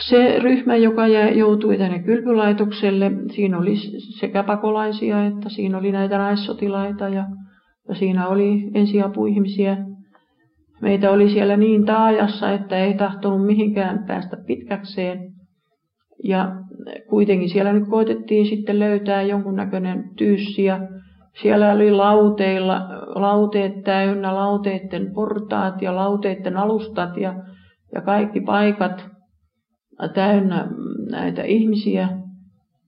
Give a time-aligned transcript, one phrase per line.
[0.00, 3.76] se ryhmä, joka joutui tänne kylpylaitokselle, siinä oli
[4.20, 7.24] sekä pakolaisia että siinä oli näitä naissotilaita ja,
[7.88, 9.76] ja siinä oli ensiapuihmisiä.
[10.82, 15.18] Meitä oli siellä niin taajassa, että ei tahtonut mihinkään päästä pitkäkseen.
[16.24, 16.52] Ja
[17.08, 20.80] kuitenkin siellä nyt koitettiin sitten löytää jonkunnäköinen tyyssi ja
[21.42, 27.34] siellä oli lauteilla, lauteet täynnä, lauteiden portaat ja lauteiden alustat ja,
[27.94, 29.17] ja kaikki paikat
[30.14, 30.68] täynnä
[31.10, 32.08] näitä ihmisiä.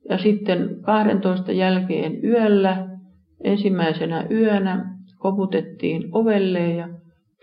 [0.08, 2.88] Ja sitten 12 jälkeen yöllä,
[3.44, 6.88] ensimmäisenä yönä, koputettiin ovelle ja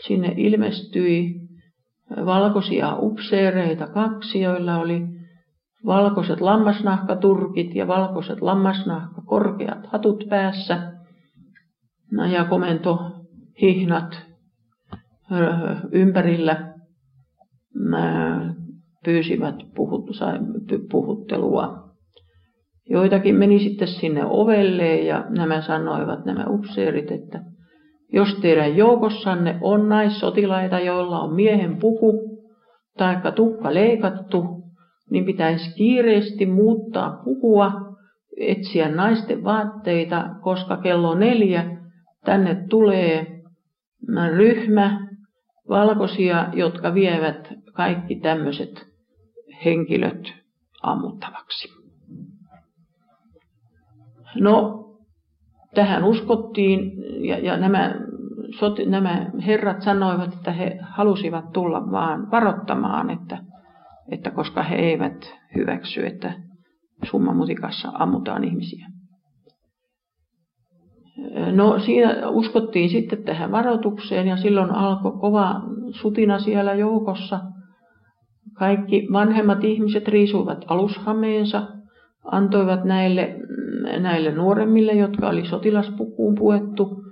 [0.08, 1.36] sinne ilmestyi
[2.26, 5.02] valkoisia upseereita kaksi, joilla oli
[5.86, 10.92] valkoiset lammasnahkaturkit ja valkoiset lammasnahkakorkeat hatut päässä
[12.32, 13.12] ja komento
[13.62, 14.28] hihnat
[15.92, 16.74] ympärillä
[19.08, 19.56] pyysivät
[20.92, 21.88] puhuttelua.
[22.90, 27.40] Joitakin meni sitten sinne ovelle ja nämä sanoivat, nämä upseerit, että
[28.14, 32.40] jos teidän joukossanne on naissotilaita, joilla on miehen puku
[32.98, 34.46] tai tukka leikattu,
[35.12, 37.72] niin pitäisi kiireesti muuttaa pukua,
[38.38, 41.78] etsiä naisten vaatteita, koska kello neljä
[42.26, 43.42] tänne tulee
[44.36, 45.08] ryhmä
[45.70, 48.97] valkoisia, jotka vievät kaikki tämmöiset
[49.66, 50.34] henkilöt
[50.84, 51.68] ammuttavaksi.
[54.36, 54.84] No,
[55.76, 56.92] tähän uskottiin
[57.28, 57.96] ja, ja nämä,
[58.60, 63.38] soti, nämä herrat sanoivat, että he halusivat tulla vaan varoittamaan, että,
[64.12, 66.34] että koska he eivät hyväksy, että
[67.04, 68.88] summamutikassa ammutaan ihmisiä.
[71.52, 77.40] No siinä uskottiin sitten tähän varoitukseen ja silloin alkoi kova sutina siellä joukossa.
[78.60, 81.68] Kaikki vanhemmat ihmiset riisuivat alushameensa,
[82.32, 83.36] antoivat näille,
[84.00, 87.04] näille nuoremmille, jotka oli sotilaspukuun puettu.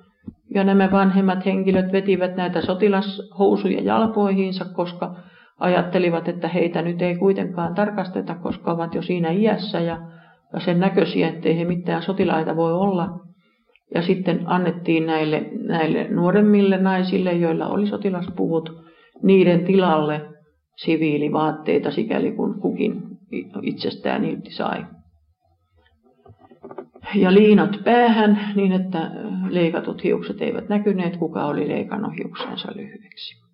[0.56, 5.16] Ja nämä vanhemmat henkilöt vetivät näitä sotilashousuja jalkoihinsa, koska
[5.60, 9.98] ajattelivat, että heitä nyt ei kuitenkaan tarkasteta, koska ovat jo siinä iässä ja,
[10.54, 13.20] ja sen näköisiä, ettei he mitään sotilaita voi olla.
[13.96, 18.70] Ja sitten annettiin näille, näille nuoremmille naisille, joilla oli sotilaspuvut,
[19.24, 20.35] niiden tilalle
[20.76, 23.02] siviilivaatteita, sikäli kun kukin
[23.62, 24.86] itsestään irti sai.
[27.16, 29.12] Ja liinat päähän niin, että
[29.50, 33.46] leikatut hiukset eivät näkyneet, kuka oli leikannut hiuksensa lyhyeksi.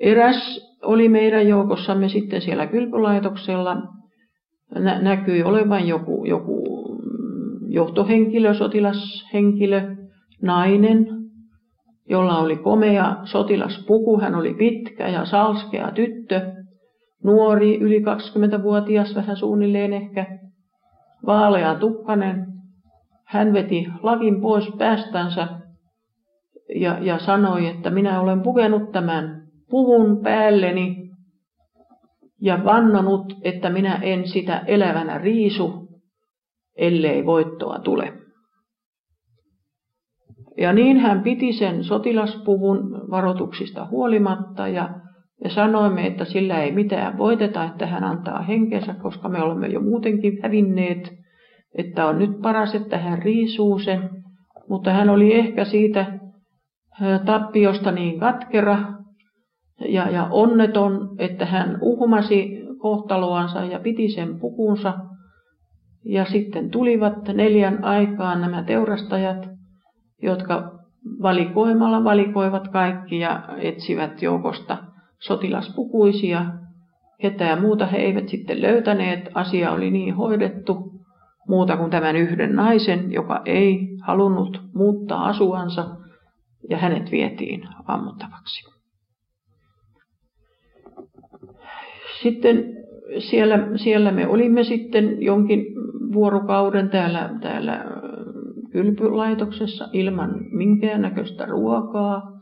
[0.00, 3.76] Eräs oli meidän joukossamme sitten siellä kylpylaitoksella.
[4.74, 6.62] Nä- näkyi olevan joku, joku
[7.68, 9.96] johtohenkilö, sotilashenkilö,
[10.42, 11.06] nainen,
[12.08, 14.20] jolla oli komea sotilaspuku.
[14.20, 16.52] Hän oli pitkä ja salskea tyttö,
[17.24, 20.38] nuori, yli 20-vuotias, vähän suunnilleen ehkä,
[21.26, 22.46] vaalea tukkanen.
[23.26, 25.48] Hän veti lakin pois päästänsä
[26.74, 31.10] ja, ja sanoi, että minä olen pukenut tämän puvun päälleni
[32.40, 35.88] ja vannonut, että minä en sitä elävänä riisu,
[36.76, 38.21] ellei voittoa tule.
[40.58, 44.88] Ja niin hän piti sen sotilaspuvun varoituksista huolimatta ja,
[45.44, 49.80] ja sanoimme, että sillä ei mitään voiteta, että hän antaa henkensä, koska me olemme jo
[49.80, 51.12] muutenkin hävinneet,
[51.78, 54.10] että on nyt paras, että hän riisuu sen.
[54.68, 56.18] Mutta hän oli ehkä siitä
[57.24, 58.78] tappiosta niin katkera
[59.88, 64.94] ja, ja onneton, että hän uhmasi kohtaloansa ja piti sen pukunsa
[66.04, 69.51] ja sitten tulivat neljän aikaan nämä teurastajat,
[70.22, 70.72] jotka
[71.22, 74.78] valikoimalla valikoivat kaikki ja etsivät joukosta
[75.18, 76.46] sotilaspukuisia.
[77.20, 79.28] Ketään muuta he eivät sitten löytäneet.
[79.34, 80.92] Asia oli niin hoidettu
[81.48, 85.86] muuta kuin tämän yhden naisen, joka ei halunnut muuttaa asuansa
[86.70, 88.72] ja hänet vietiin ammuttavaksi.
[92.22, 92.64] Sitten
[93.18, 95.64] siellä, siellä me olimme sitten jonkin
[96.12, 97.84] vuorokauden täällä, täällä
[98.72, 102.32] kylpylaitoksessa ilman minkäännäköistä ruokaa.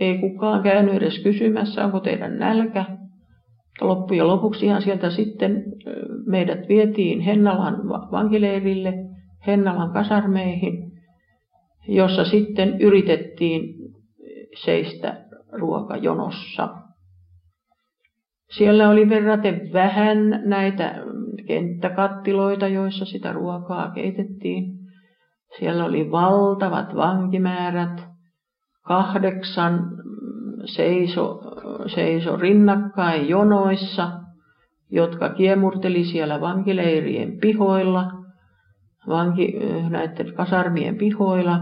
[0.00, 2.84] Ei kukaan käynyt edes kysymässä, onko teidän nälkä.
[3.80, 5.64] Loppujen lopuksihan sieltä sitten
[6.26, 8.94] meidät vietiin Hennalan vankileirille,
[9.46, 10.92] Hennalan kasarmeihin,
[11.88, 13.74] jossa sitten yritettiin
[14.64, 16.68] seistä ruokajonossa.
[18.50, 20.94] Siellä oli verraten vähän näitä
[21.46, 24.85] kenttäkattiloita, joissa sitä ruokaa keitettiin.
[25.58, 28.04] Siellä oli valtavat vankimäärät,
[28.82, 29.80] kahdeksan
[30.64, 31.40] seiso
[31.86, 34.10] seisoi rinnakkain jonoissa,
[34.90, 38.12] jotka kiemurteli siellä vankileirien pihoilla,
[39.08, 39.58] vanki,
[39.90, 41.60] näiden kasarmien pihoilla.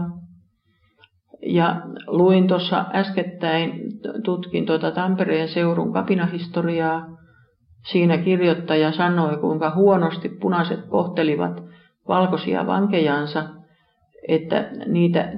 [1.41, 3.71] Ja luin tuossa äskettäin,
[4.23, 7.07] tutkin tuota Tampereen seurun kapinahistoriaa.
[7.91, 11.63] Siinä kirjoittaja sanoi, kuinka huonosti punaiset kohtelivat
[12.07, 13.45] valkoisia vankejansa,
[14.27, 15.33] että niitä,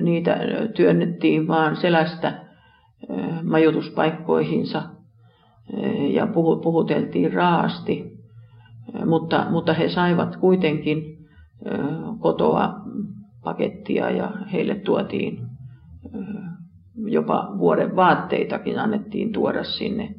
[0.00, 0.38] niitä
[0.76, 2.44] työnnettiin vaan selästä
[3.42, 4.82] majoituspaikkoihinsa
[6.10, 6.26] ja
[6.62, 8.12] puhuteltiin raasti,
[9.06, 11.18] mutta, mutta he saivat kuitenkin
[12.20, 12.74] kotoa
[13.44, 15.48] pakettia ja heille tuotiin
[17.06, 20.14] jopa vuoden vaatteitakin annettiin tuoda sinne,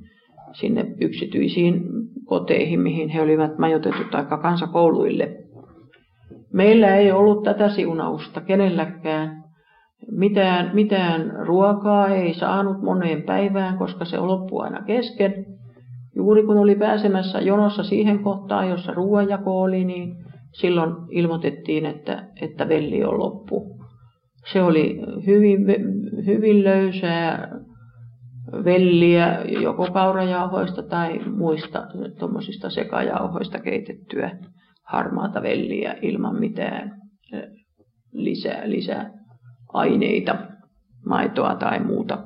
[0.54, 1.84] sinne yksityisiin
[2.26, 5.36] koteihin, mihin he olivat majoitetut aika kansakouluille.
[6.54, 9.44] Meillä ei ollut tätä siunausta kenelläkään.
[10.12, 15.46] Mitään, mitään ruokaa ei saanut moneen päivään, koska se loppui aina kesken.
[16.16, 20.16] Juuri kun oli pääsemässä jonossa siihen kohtaan, jossa ruoanjako oli, niin
[20.52, 23.80] silloin ilmoitettiin, että, että velli on loppu.
[24.52, 25.66] Se oli hyvin,
[26.26, 27.60] hyvin löysää
[28.66, 31.88] velliä, joko kaurajauhoista tai muista
[32.20, 34.32] tuommoisista sekajauhoista keitettyä
[34.92, 37.02] harmaata velliä ilman mitään
[38.12, 39.12] lisää, lisää
[39.74, 40.36] aineita,
[41.06, 42.18] maitoa tai muuta.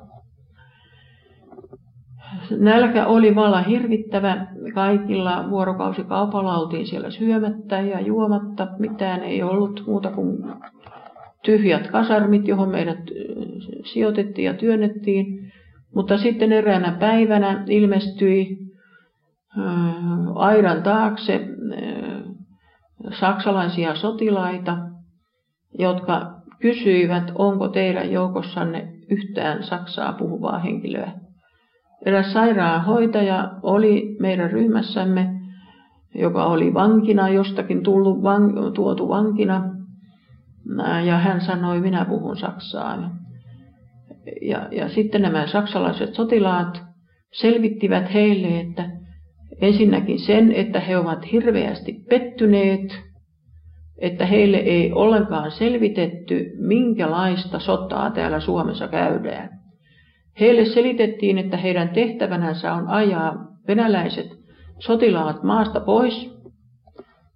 [2.60, 4.48] Nälkä oli valla hirvittävä.
[4.74, 8.68] Kaikilla vuorokausikaupalla oltiin siellä syömättä ja juomatta.
[8.80, 10.38] Mitään ei ollut muuta kuin
[11.46, 13.00] tyhjät kasarmit, johon meidät
[13.86, 15.52] sijoitettiin ja työnnettiin.
[15.96, 18.58] Mutta sitten eräänä päivänä ilmestyi
[20.36, 21.48] aidan taakse
[23.12, 24.78] saksalaisia sotilaita,
[25.80, 31.12] jotka kysyivät, onko teidän joukossanne yhtään saksaa puhuvaa henkilöä.
[32.06, 35.40] Eräs sairaanhoitaja oli meidän ryhmässämme,
[36.16, 39.70] joka oli vankina, jostakin tullut van, tuotu vankina.
[41.06, 43.10] Ja hän sanoi, minä puhun saksaa.
[44.42, 46.84] Ja, ja sitten nämä saksalaiset sotilaat
[47.32, 49.03] selvittivät heille, että
[49.62, 53.00] ensinnäkin sen, että he ovat hirveästi pettyneet,
[53.98, 59.50] että heille ei ollenkaan selvitetty, minkälaista sotaa täällä Suomessa käydään.
[60.40, 64.28] Heille selitettiin, että heidän tehtävänänsä on ajaa venäläiset
[64.80, 66.34] sotilaat maasta pois,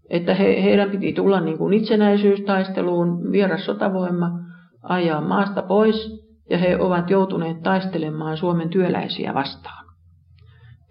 [0.09, 4.31] että he, heidän piti tulla niin kuin itsenäisyystaisteluun, vieras sotavoima,
[4.83, 9.86] ajaa maasta pois, ja he ovat joutuneet taistelemaan Suomen työläisiä vastaan.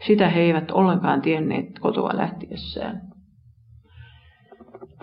[0.06, 3.00] Sitä he eivät ollenkaan tienneet kotoa lähtiessään.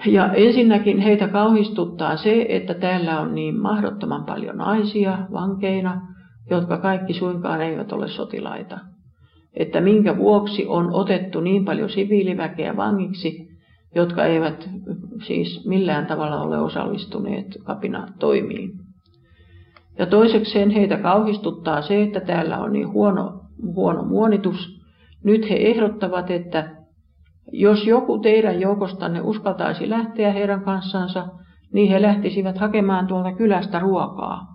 [0.06, 6.02] Ja ensinnäkin heitä kauhistuttaa se, että täällä on niin mahdottoman paljon naisia vankeina,
[6.50, 8.80] jotka kaikki suinkaan eivät ole sotilaita.
[9.54, 13.48] Että minkä vuoksi on otettu niin paljon siviiliväkeä vangiksi,
[13.96, 14.70] jotka eivät
[15.28, 18.72] siis millään tavalla ole osallistuneet kapinatoimiin.
[19.98, 23.42] Ja toisekseen heitä kauhistuttaa se, että täällä on niin huono,
[23.76, 24.83] huono muonitus.
[25.24, 26.76] Nyt he ehdottavat, että
[27.52, 31.28] jos joku teidän joukostanne uskaltaisi lähteä heidän kanssansa,
[31.74, 34.46] niin he lähtisivät hakemaan tuolta kylästä ruokaa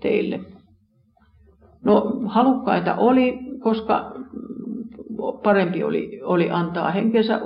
[0.00, 0.40] teille.
[1.84, 4.12] No halukkaita oli, koska
[5.42, 7.40] parempi oli, oli antaa henkensä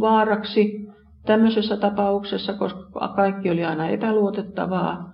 [0.00, 0.88] vaaraksi
[1.26, 5.12] tämmöisessä tapauksessa, koska kaikki oli aina epäluotettavaa.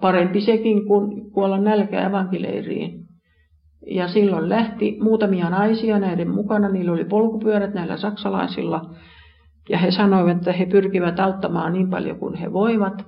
[0.00, 3.01] Parempi sekin kuin kuolla nälkää vankileiriin.
[3.86, 8.90] Ja silloin lähti muutamia naisia näiden mukana, niillä oli polkupyörät näillä saksalaisilla.
[9.68, 13.06] Ja he sanoivat, että he pyrkivät auttamaan niin paljon kuin he voivat.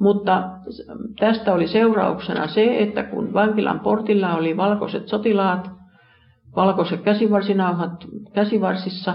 [0.00, 0.50] Mutta
[1.18, 5.70] tästä oli seurauksena se, että kun vankilan portilla oli valkoiset sotilaat,
[6.56, 7.92] valkoiset käsivarsinauhat
[8.32, 9.14] käsivarsissa,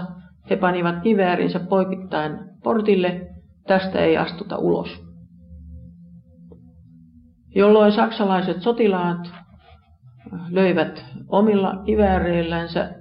[0.50, 3.26] he panivat kiväärinsä poikittain portille,
[3.66, 5.02] tästä ei astuta ulos.
[7.54, 9.41] Jolloin saksalaiset sotilaat
[10.50, 12.94] löivät omilla kivääreillänsä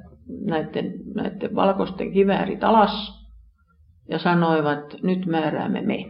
[0.46, 3.22] näiden, näiden valkoisten kiväärit alas
[4.10, 6.06] ja sanoivat, nyt määräämme me.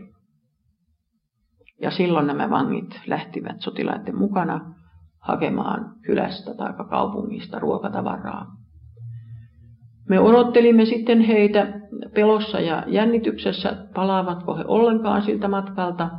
[1.82, 4.76] Ja silloin nämä vangit lähtivät sotilaiden mukana
[5.20, 8.46] hakemaan kylästä tai kaupungista ruokatavaraa.
[10.10, 11.82] Me odottelimme sitten heitä
[12.14, 16.10] pelossa ja jännityksessä, palaavatko he ollenkaan siltä matkalta,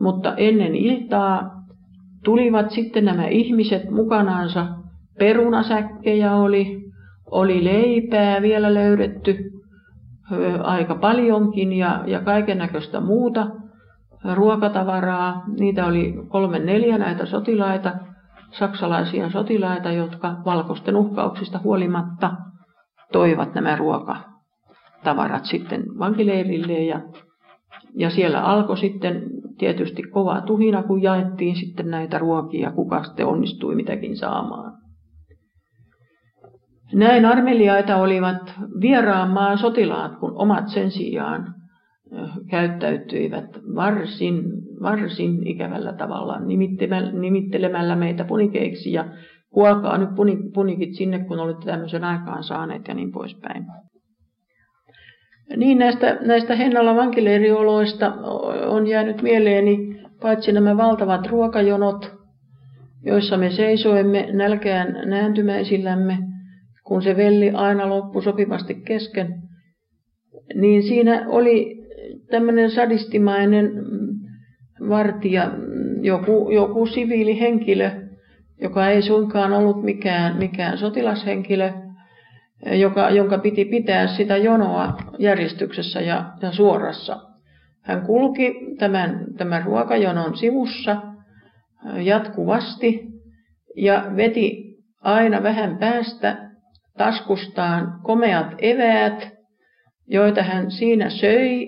[0.00, 1.61] mutta ennen iltaa
[2.24, 4.66] tulivat sitten nämä ihmiset mukanaansa.
[5.18, 6.90] Perunasäkkejä oli,
[7.30, 9.52] oli leipää vielä löydetty
[10.62, 13.46] aika paljonkin ja, ja kaiken näköistä muuta
[14.34, 15.42] ruokatavaraa.
[15.58, 17.92] Niitä oli kolme neljä näitä sotilaita.
[18.50, 22.30] saksalaisia sotilaita, jotka valkoisten uhkauksista huolimatta
[23.12, 27.00] toivat nämä ruokatavarat sitten vankileirille ja,
[27.96, 29.22] ja siellä alkoi sitten
[29.58, 34.72] tietysti kova tuhina, kun jaettiin sitten näitä ruokia, kuka sitten onnistui mitäkin saamaan.
[36.94, 41.54] Näin armeliaita olivat vieraan maan sotilaat, kun omat sen sijaan
[42.50, 44.42] käyttäytyivät varsin,
[44.82, 46.40] varsin ikävällä tavalla
[47.12, 49.04] nimittelemällä meitä punikeiksi ja
[49.50, 50.08] kuolkaa nyt
[50.54, 53.64] punikit sinne, kun olette tämmöisen aikaan saaneet ja niin poispäin.
[55.56, 58.12] Niin näistä, näistä Hennalla vankileirioloista
[58.66, 62.12] on jäänyt mieleeni paitsi nämä valtavat ruokajonot,
[63.04, 66.18] joissa me seisoimme nälkään nääntymäisillämme,
[66.84, 69.34] kun se velli aina loppui sopivasti kesken,
[70.54, 71.76] niin siinä oli
[72.30, 73.72] tämmöinen sadistimainen
[74.88, 75.50] vartija,
[76.00, 77.90] joku, joku siviilihenkilö,
[78.60, 81.72] joka ei suinkaan ollut mikään, mikään sotilashenkilö,
[82.66, 87.20] joka, jonka piti pitää sitä jonoa järjestyksessä ja, ja suorassa.
[87.82, 91.02] Hän kulki tämän, tämän ruokajonon sivussa
[91.96, 93.02] jatkuvasti
[93.76, 96.50] ja veti aina vähän päästä
[96.98, 99.28] taskustaan komeat eväät,
[100.08, 101.66] joita hän siinä söi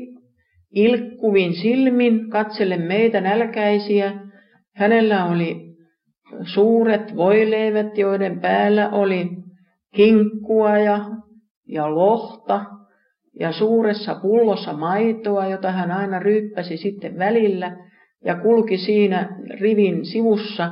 [0.75, 4.13] ilkkuvin silmin, katselle meitä nälkäisiä.
[4.77, 5.57] Hänellä oli
[6.55, 9.44] suuret voileivät, joiden päällä oli
[9.95, 11.01] kinkkua ja,
[11.69, 12.65] ja lohta
[13.41, 17.77] ja suuressa pullossa maitoa, jota hän aina ryyppäsi sitten välillä
[18.25, 20.71] ja kulki siinä rivin sivussa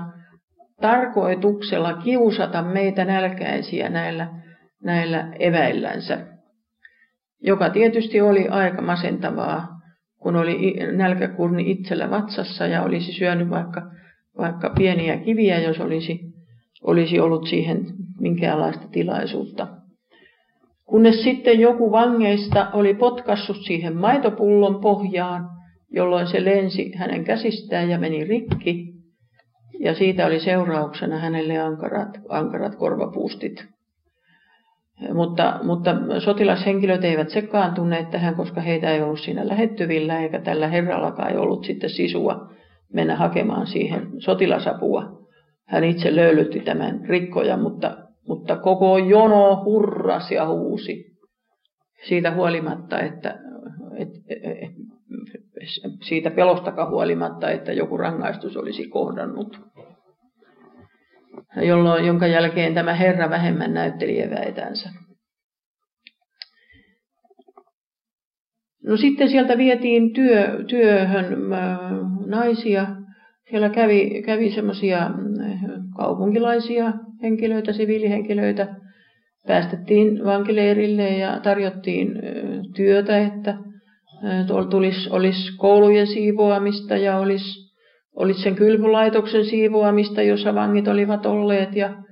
[0.80, 4.28] tarkoituksella kiusata meitä nälkäisiä näillä,
[4.84, 6.26] näillä eväillänsä,
[7.40, 9.68] joka tietysti oli aika masentavaa,
[10.18, 13.82] kun oli nälkäkurni itsellä vatsassa ja olisi syönyt vaikka,
[14.38, 16.31] vaikka pieniä kiviä, jos olisi,
[16.82, 17.86] olisi ollut siihen
[18.20, 19.68] minkäänlaista tilaisuutta.
[20.84, 25.48] Kunnes sitten joku vangeista oli potkassut siihen maitopullon pohjaan,
[25.90, 28.92] jolloin se lensi hänen käsistään ja meni rikki.
[29.80, 33.64] Ja siitä oli seurauksena hänelle ankarat, ankarat korvapuustit.
[35.14, 41.30] Mutta, mutta sotilashenkilöt eivät sekaantuneet tähän, koska heitä ei ollut siinä lähettyvillä, eikä tällä herrallakaan
[41.30, 42.48] ei ollut sitten sisua
[42.92, 45.21] mennä hakemaan siihen sotilasapua.
[45.72, 47.96] Hän itse löylytti tämän rikkoja, mutta
[48.28, 51.12] mutta koko jono hurras ja huusi
[52.08, 53.38] siitä huolimatta, että,
[53.96, 54.72] et, et,
[56.02, 59.60] siitä pelostakaan huolimatta, että joku rangaistus olisi kohdannut.
[61.56, 64.90] Jolloin, jonka jälkeen tämä herra vähemmän näytteli eväitänsä.
[68.84, 71.36] No sitten sieltä vietiin työ, työhön
[72.26, 72.86] naisia.
[73.50, 75.10] Siellä kävi, kävi semmoisia
[75.96, 78.68] kaupunkilaisia henkilöitä, siviilihenkilöitä
[79.46, 82.08] päästettiin vankileirille ja tarjottiin
[82.76, 83.58] työtä, että
[84.70, 87.74] tulisi, olisi koulujen siivoamista ja olisi,
[88.16, 92.02] olisi sen kylpylaitoksen siivoamista, jossa vangit olivat olleet ja,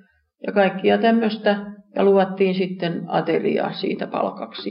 [0.46, 1.70] ja kaikkia tämmöistä.
[1.96, 4.70] Ja luvattiin sitten ateriaa siitä palkaksi.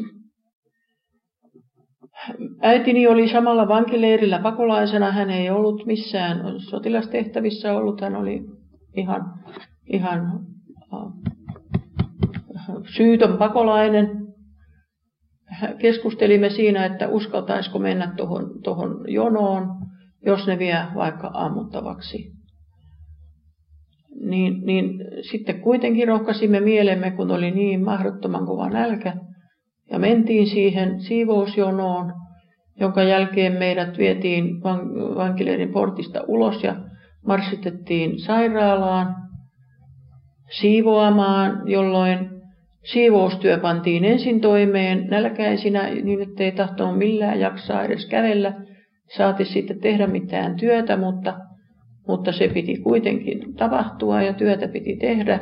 [2.62, 5.12] Äitini oli samalla vankileirillä pakolaisena.
[5.12, 8.01] Hän ei ollut missään sotilastehtävissä ollut.
[8.01, 8.42] Hän oli
[8.96, 9.34] ihan
[9.89, 10.39] ihan
[12.96, 14.27] syytön pakolainen.
[15.77, 19.67] Keskustelimme siinä, että uskaltaisiko mennä tuohon, tuohon jonoon,
[20.25, 22.31] jos ne vie vaikka ammuttavaksi.
[24.22, 25.00] Niin, niin
[25.31, 29.13] sitten kuitenkin rohkaisimme mielemme, kun oli niin mahdottoman kova nälkä,
[29.91, 32.13] ja mentiin siihen siivousjonoon,
[32.79, 34.63] jonka jälkeen meidät vietiin
[35.15, 36.75] vankileirin portista ulos ja
[37.26, 39.16] marssitettiin sairaalaan
[40.50, 42.30] siivoamaan, jolloin
[42.84, 48.54] siivoustyö pantiin ensin toimeen nälkäisinä niin, ettei tahtonut millään jaksaa edes kävellä.
[49.18, 51.40] Saati sitten tehdä mitään työtä, mutta,
[52.08, 55.40] mutta se piti kuitenkin tapahtua ja työtä piti tehdä,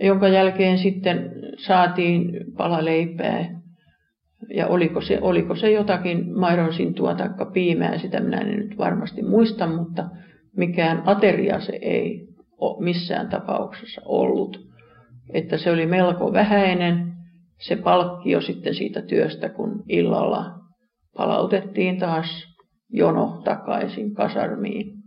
[0.00, 1.30] jonka jälkeen sitten
[1.66, 3.62] saatiin pala leipää.
[4.54, 9.66] Ja oliko se, oliko se jotakin maidonsintua tai piimää, sitä minä en nyt varmasti muista,
[9.66, 10.04] mutta
[10.56, 12.26] mikään ateria se ei
[12.80, 14.58] missään tapauksessa ollut.
[15.32, 17.12] Että se oli melko vähäinen
[17.66, 20.44] se palkkio sitten siitä työstä, kun illalla
[21.16, 22.26] palautettiin taas
[22.90, 25.02] jono takaisin kasarmiin.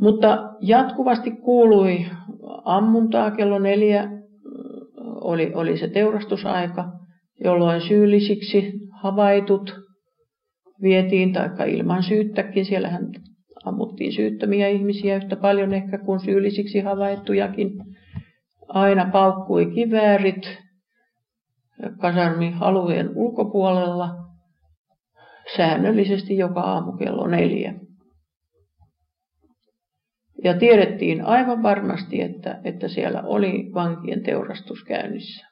[0.00, 2.06] Mutta jatkuvasti kuului
[2.64, 4.10] ammuntaa kello neljä,
[5.20, 6.92] oli, oli se teurastusaika,
[7.44, 8.72] jolloin syyllisiksi
[9.02, 9.74] havaitut
[10.82, 13.10] vietiin, taikka ilman syyttäkin, siellähän
[13.64, 17.72] ammuttiin syyttömiä ihmisiä yhtä paljon ehkä kuin syyllisiksi havaittujakin.
[18.68, 20.58] Aina paukkui kiväärit
[22.00, 24.08] kasarmialueen ulkopuolella
[25.56, 27.74] säännöllisesti joka aamu kello neljä.
[30.44, 35.49] Ja tiedettiin aivan varmasti, että, että siellä oli vankien teurastus käynnissä.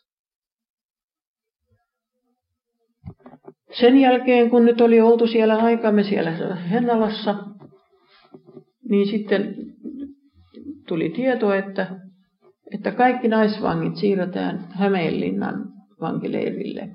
[3.80, 7.34] Sen jälkeen, kun nyt oli oltu siellä aikamme siellä Hennalassa,
[8.88, 9.54] niin sitten
[10.88, 11.86] tuli tieto, että,
[12.74, 15.64] että kaikki naisvangit siirretään Hämeenlinnan
[16.00, 16.88] vankileirille.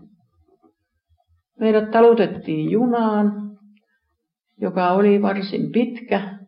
[1.59, 3.31] Meidät talutettiin junaan,
[4.61, 6.39] joka oli varsin pitkä.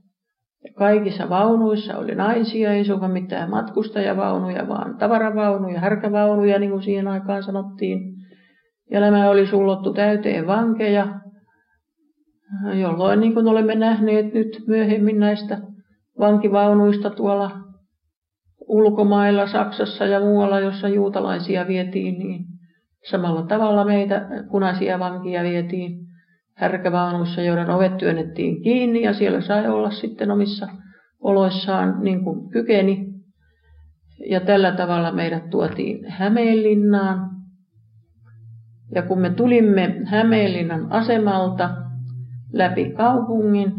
[0.75, 7.43] Kaikissa vaunuissa oli naisia, ei suinkaan mitään matkustajavaunuja, vaan tavaravaunuja, härkävaunuja, niin kuin siihen aikaan
[7.43, 8.14] sanottiin.
[8.91, 11.19] Ja nämä oli sullottu täyteen vankeja,
[12.73, 15.57] jolloin niin kuin olemme nähneet nyt myöhemmin näistä
[16.19, 17.51] vankivaunuista tuolla
[18.67, 22.45] ulkomailla, Saksassa ja muualla, jossa juutalaisia vietiin, niin
[23.09, 26.05] samalla tavalla meitä punaisia vankia vietiin
[26.55, 30.67] härkävaunuissa, joiden ovet työnnettiin kiinni ja siellä sai olla sitten omissa
[31.19, 33.05] oloissaan niin kuin kykeni.
[34.29, 37.34] Ja tällä tavalla meidät tuotiin Hämeenlinnaan,
[38.95, 41.69] ja kun me tulimme Hämeenlinnan asemalta
[42.53, 43.73] läpi kaupungin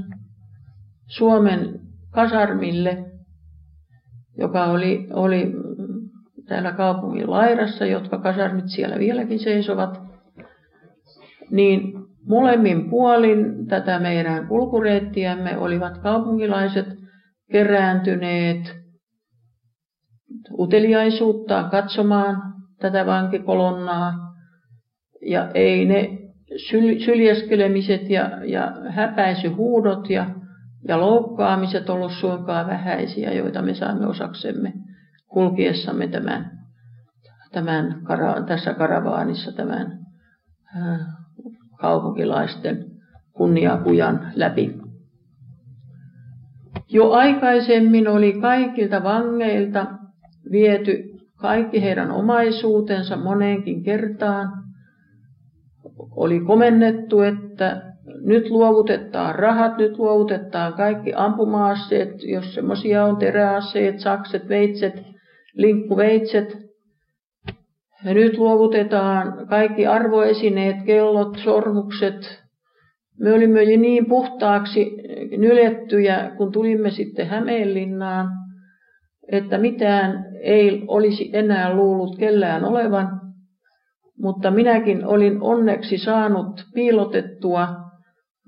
[1.06, 3.04] Suomen kasarmille,
[4.38, 5.52] joka oli, oli
[6.48, 10.02] täällä kaupungin lairassa, jotka kasarmit siellä vieläkin seisovat,
[11.50, 11.92] niin
[12.28, 16.86] molemmin puolin tätä meidän kulkureittiämme olivat kaupunkilaiset
[17.52, 18.76] kerääntyneet
[20.58, 22.42] uteliaisuutta katsomaan
[22.80, 24.25] tätä vankikolonnaa
[25.26, 26.18] ja ei ne
[26.52, 30.26] syl- syljeskelemiset ja, ja häpäisyhuudot ja,
[30.88, 34.73] ja loukkaamiset ollut suinkaan vähäisiä, joita me saamme osaksemme
[35.28, 36.50] kulkiessamme tämän,
[37.52, 38.02] tämän
[38.47, 39.99] tässä karavaanissa tämän
[40.76, 41.00] äh,
[41.76, 42.84] kaupunkilaisten
[43.32, 44.78] kunniakujan läpi.
[46.89, 49.86] Jo aikaisemmin oli kaikilta vangeilta
[50.50, 51.04] viety
[51.36, 54.65] kaikki heidän omaisuutensa moneenkin kertaan
[56.17, 57.82] oli komennettu, että
[58.25, 65.02] nyt luovutetaan rahat, nyt luovutetaan kaikki ampuma-aseet, jos semmoisia on, teräaseet, sakset, veitset,
[65.54, 66.56] linkkuveitset.
[68.04, 72.43] Ja nyt luovutetaan kaikki arvoesineet, kellot, sormukset.
[73.21, 74.97] Me olimme jo niin puhtaaksi
[75.37, 78.28] nylettyjä, kun tulimme sitten Hämeenlinnaan,
[79.32, 83.25] että mitään ei olisi enää luullut kellään olevan
[84.18, 87.68] mutta minäkin olin onneksi saanut piilotettua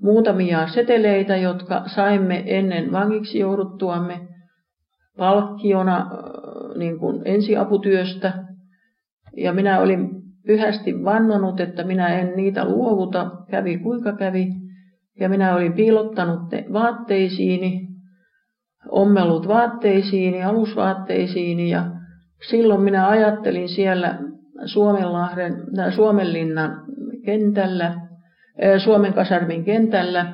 [0.01, 4.19] muutamia seteleitä, jotka saimme ennen vangiksi jouduttuamme
[5.17, 6.11] palkkiona
[6.77, 8.33] niin kuin ensiaputyöstä.
[9.37, 10.09] Ja minä olin
[10.45, 14.47] pyhästi vannonut, että minä en niitä luovuta, kävi kuinka kävi.
[15.19, 17.87] Ja minä olin piilottanut ne vaatteisiini,
[18.91, 21.85] ommellut vaatteisiini, alusvaatteisiini ja
[22.49, 24.19] silloin minä ajattelin siellä
[24.65, 25.53] Suomenlahden,
[25.95, 26.85] Suomenlinnan
[27.25, 27.95] kentällä,
[28.83, 30.33] Suomen kasarmin kentällä,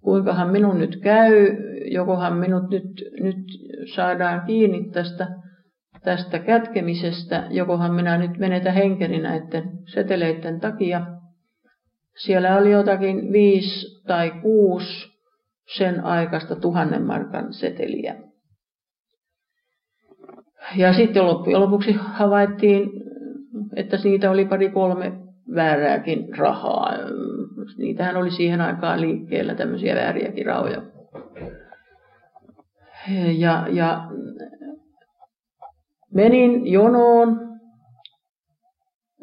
[0.00, 1.56] kuinkahan minun nyt käy,
[1.90, 2.84] jokohan minut nyt,
[3.20, 3.36] nyt
[3.94, 5.28] saadaan kiinni tästä,
[6.04, 11.06] tästä kätkemisestä, jokohan minä nyt menetä henkeni näiden seteleiden takia.
[12.16, 15.08] Siellä oli jotakin viisi tai kuusi
[15.76, 18.14] sen aikaista tuhannen markan seteliä.
[20.76, 22.90] Ja sitten loppujen lopuksi havaittiin
[23.76, 25.12] että siitä oli pari kolme
[25.54, 26.92] väärääkin rahaa.
[27.78, 30.82] Niitähän oli siihen aikaan liikkeellä tämmöisiä vääriäkin rahoja.
[33.38, 34.08] Ja, ja
[36.14, 37.48] menin jonoon.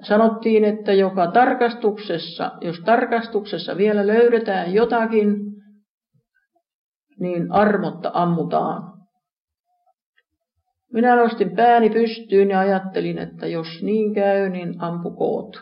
[0.03, 5.35] Sanottiin, että joka tarkastuksessa, jos tarkastuksessa vielä löydetään jotakin,
[7.19, 8.94] niin armotta ammutaan.
[10.95, 15.58] Minä nostin pääni pystyyn ja ajattelin, että jos niin käy, niin ampukoot.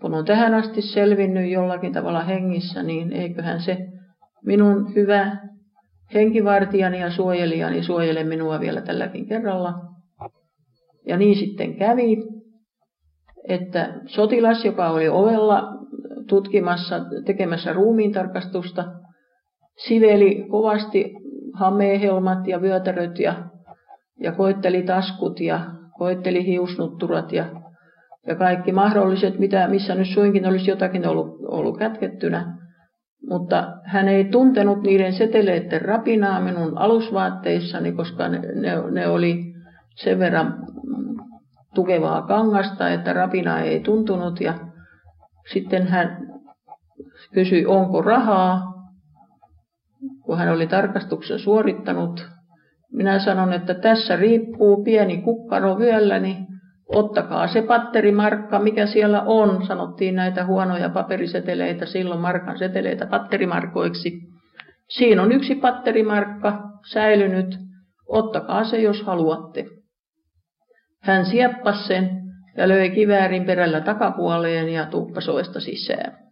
[0.00, 3.78] Kun on tähän asti selvinnyt jollakin tavalla hengissä, niin eiköhän se
[4.44, 5.36] minun hyvä
[6.14, 9.74] henkivartijani ja suojelijani suojele minua vielä tälläkin kerralla.
[11.06, 12.16] Ja niin sitten kävi,
[13.48, 15.62] että sotilas, joka oli ovella
[16.28, 18.84] tutkimassa, tekemässä ruumiintarkastusta,
[19.88, 21.15] siveli kovasti
[21.56, 23.34] hamehelmat ja vyötäröt ja,
[24.20, 25.60] ja koetteli taskut ja
[25.98, 27.44] koetteli hiusnutturat ja,
[28.26, 32.56] ja kaikki mahdolliset, mitä, missä nyt suinkin olisi jotakin ollut, ollut kätkettynä.
[33.28, 39.44] mutta hän ei tuntenut niiden seteleiden rapinaa minun alusvaatteissani, koska ne, ne, ne oli
[39.96, 40.54] sen verran
[41.74, 44.40] tukevaa kangasta, että rapina ei tuntunut.
[44.40, 44.54] Ja
[45.52, 46.26] sitten hän
[47.32, 48.75] kysyi, onko rahaa,
[50.26, 52.28] kun hän oli tarkastuksen suorittanut.
[52.92, 56.36] Minä sanon, että tässä riippuu pieni kukkaro vyölläni,
[56.94, 59.66] ottakaa se patterimarkka, mikä siellä on.
[59.66, 64.12] Sanottiin näitä huonoja paperiseteleitä, silloin markan seteleitä patterimarkoiksi.
[64.88, 66.62] Siinä on yksi patterimarkka
[66.92, 67.58] säilynyt,
[68.06, 69.64] ottakaa se jos haluatte.
[71.02, 72.10] Hän sieppasi sen
[72.56, 76.25] ja löi kiväärin perällä takapuoleen ja tuppasoista sisään.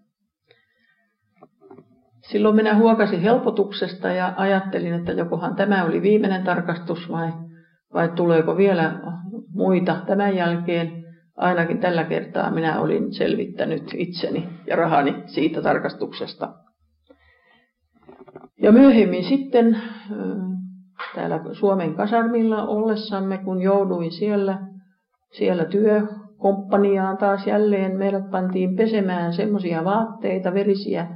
[2.31, 7.29] Silloin minä huokasin helpotuksesta ja ajattelin, että jokohan tämä oli viimeinen tarkastus vai,
[7.95, 9.01] vai tuleeko vielä
[9.55, 11.05] muita tämän jälkeen.
[11.37, 16.55] Ainakin tällä kertaa minä olin selvittänyt itseni ja rahani siitä tarkastuksesta.
[18.63, 19.81] Ja myöhemmin sitten
[21.15, 24.59] täällä Suomen kasarmilla ollessamme, kun jouduin siellä,
[25.33, 31.07] siellä työkomppaniaan taas jälleen, meidät pantiin pesemään semmoisia vaatteita, verisiä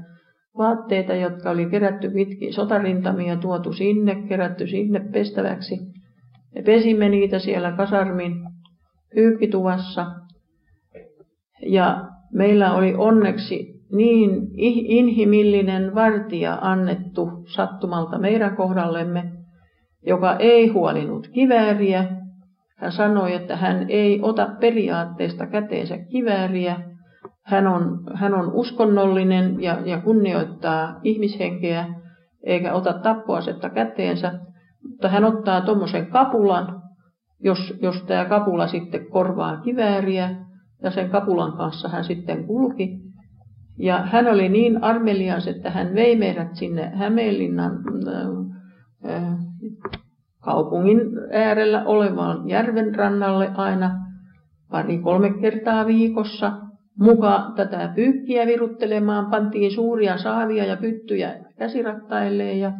[0.59, 5.79] vaatteita, jotka oli kerätty pitkin sotarintamia, tuotu sinne, kerätty sinne pestäväksi.
[6.55, 8.33] Me pesimme niitä siellä kasarmin
[9.15, 10.07] pyykkituvassa.
[11.63, 14.49] Ja meillä oli onneksi niin
[14.89, 19.33] inhimillinen vartija annettu sattumalta meidän kohdallemme,
[20.07, 22.05] joka ei huolinut kivääriä.
[22.77, 26.81] Hän sanoi, että hän ei ota periaatteesta käteensä kivääriä.
[27.49, 31.87] Hän on, hän on uskonnollinen ja, ja kunnioittaa ihmishenkeä,
[32.43, 34.33] eikä ota tappoasetta käteensä.
[34.89, 36.83] Mutta hän ottaa tuommoisen kapulan,
[37.41, 40.31] jos, jos tämä kapula sitten korvaa kivääriä,
[40.83, 42.99] ja sen kapulan kanssa hän sitten kulki.
[43.79, 47.73] Ja hän oli niin armelias, että hän vei meidät sinne Hämeenlinnan
[49.09, 49.23] äh,
[50.41, 51.01] kaupungin
[51.33, 53.91] äärellä olevaan järven rannalle aina
[54.71, 56.68] pari-kolme kertaa viikossa.
[56.99, 62.73] Muka tätä pyykkiä viruttelemaan pantiin suuria saavia ja pyttyjä käsirattaille ja,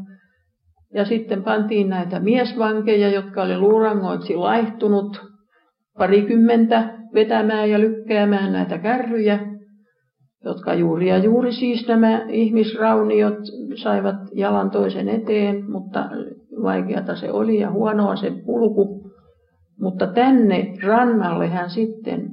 [0.95, 5.21] ja sitten pantiin näitä miesvankeja, jotka oli luurangoitsi laihtunut
[5.99, 9.39] parikymmentä vetämään ja lykkäämään näitä kärryjä,
[10.45, 13.39] jotka juuri ja juuri siis nämä ihmisrauniot
[13.83, 16.11] saivat jalan toisen eteen, mutta
[16.63, 19.11] vaikeata se oli ja huonoa se kulku.
[19.81, 22.31] Mutta tänne rannalle hän sitten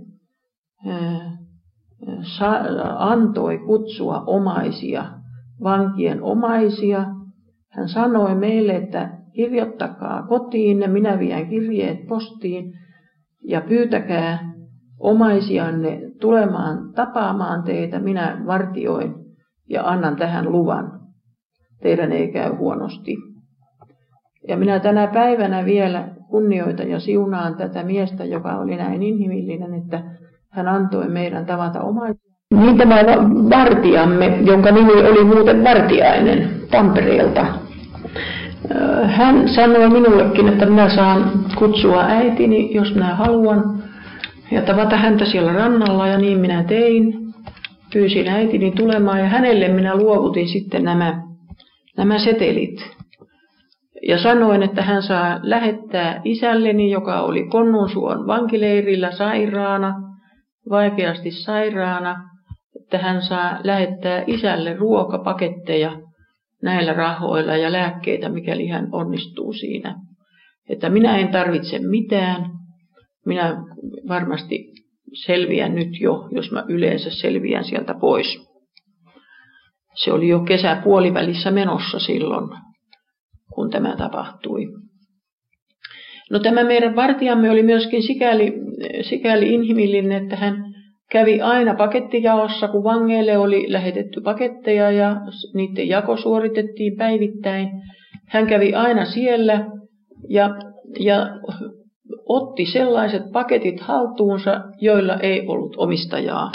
[2.97, 5.05] antoi kutsua omaisia,
[5.63, 7.05] vankien omaisia.
[7.71, 12.73] Hän sanoi meille, että kirjoittakaa kotiin, minä vien kirjeet postiin
[13.43, 14.53] ja pyytäkää
[14.99, 19.13] omaisianne tulemaan tapaamaan teitä, minä vartioin
[19.69, 20.99] ja annan tähän luvan.
[21.81, 23.15] Teidän ei käy huonosti.
[24.47, 30.03] Ja minä tänä päivänä vielä kunnioitan ja siunaan tätä miestä, joka oli näin inhimillinen, että
[30.55, 32.35] hän antoi meidän tavata omaisia.
[32.55, 32.95] Niin tämä
[33.49, 37.45] vartijamme, jonka nimi oli muuten Vartiainen Tampereelta.
[39.05, 43.83] Hän sanoi minullekin, että minä saan kutsua äitini, jos minä haluan,
[44.51, 47.13] ja tavata häntä siellä rannalla, ja niin minä tein.
[47.93, 51.21] Pyysin äitini tulemaan, ja hänelle minä luovutin sitten nämä,
[51.97, 52.95] nämä setelit
[54.07, 59.95] ja sanoin, että hän saa lähettää isälleni, joka oli Konnunsuon vankileirillä sairaana,
[60.69, 62.15] vaikeasti sairaana,
[62.81, 66.01] että hän saa lähettää isälle ruokapaketteja
[66.63, 69.95] näillä rahoilla ja lääkkeitä, mikäli hän onnistuu siinä.
[70.69, 72.45] Että minä en tarvitse mitään.
[73.25, 73.63] Minä
[74.07, 74.65] varmasti
[75.25, 78.39] selviän nyt jo, jos mä yleensä selviän sieltä pois.
[79.95, 82.49] Se oli jo kesäpuolivälissä menossa silloin
[83.53, 84.65] kun tämä tapahtui.
[86.31, 88.53] No tämä meidän vartijamme oli myöskin sikäli,
[89.01, 90.55] sikäli inhimillinen, että hän
[91.11, 95.15] kävi aina pakettijaossa, kun vangeille oli lähetetty paketteja ja
[95.53, 97.69] niiden jako suoritettiin päivittäin.
[98.27, 99.65] Hän kävi aina siellä
[100.29, 100.49] ja,
[100.99, 101.27] ja
[102.29, 106.51] otti sellaiset paketit haltuunsa, joilla ei ollut omistajaa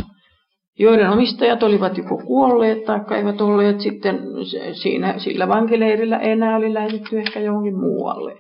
[0.81, 4.19] joiden omistajat olivat joko kuolleet tai eivät olleet sitten
[4.83, 8.37] siinä, sillä vankileirillä enää oli lähetetty ehkä johonkin muualle.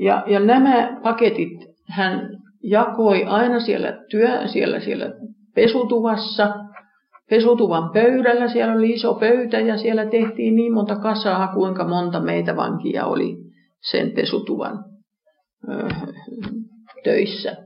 [0.00, 1.58] Ja, ja nämä paketit
[1.90, 2.28] hän
[2.64, 5.12] jakoi aina siellä, työ, siellä, siellä
[5.54, 6.54] pesutuvassa,
[7.30, 8.48] pesutuvan pöydällä.
[8.48, 13.36] Siellä oli iso pöytä ja siellä tehtiin niin monta kasaa, kuinka monta meitä vankia oli
[13.90, 14.84] sen pesutuvan
[15.68, 15.88] ö,
[17.04, 17.56] töissä.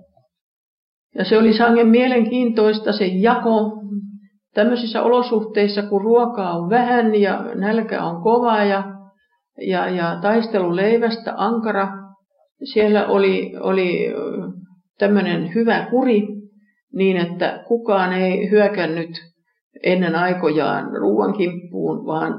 [1.15, 3.73] Ja se oli sangen mielenkiintoista se jako.
[4.55, 8.85] tämmöisissä olosuhteissa, kun ruokaa on vähän ja nälkä on kova ja,
[9.67, 11.89] ja, ja taistelu leivästä ankara,
[12.73, 14.15] siellä oli, oli
[14.99, 16.29] tämmöinen hyvä kuri,
[16.95, 19.11] niin että kukaan ei hyökännyt
[19.83, 22.35] ennen aikojaan ruoan kimppuun, vaan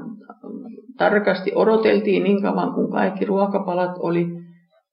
[0.98, 4.26] tarkasti odoteltiin niin kauan, kun kaikki ruokapalat oli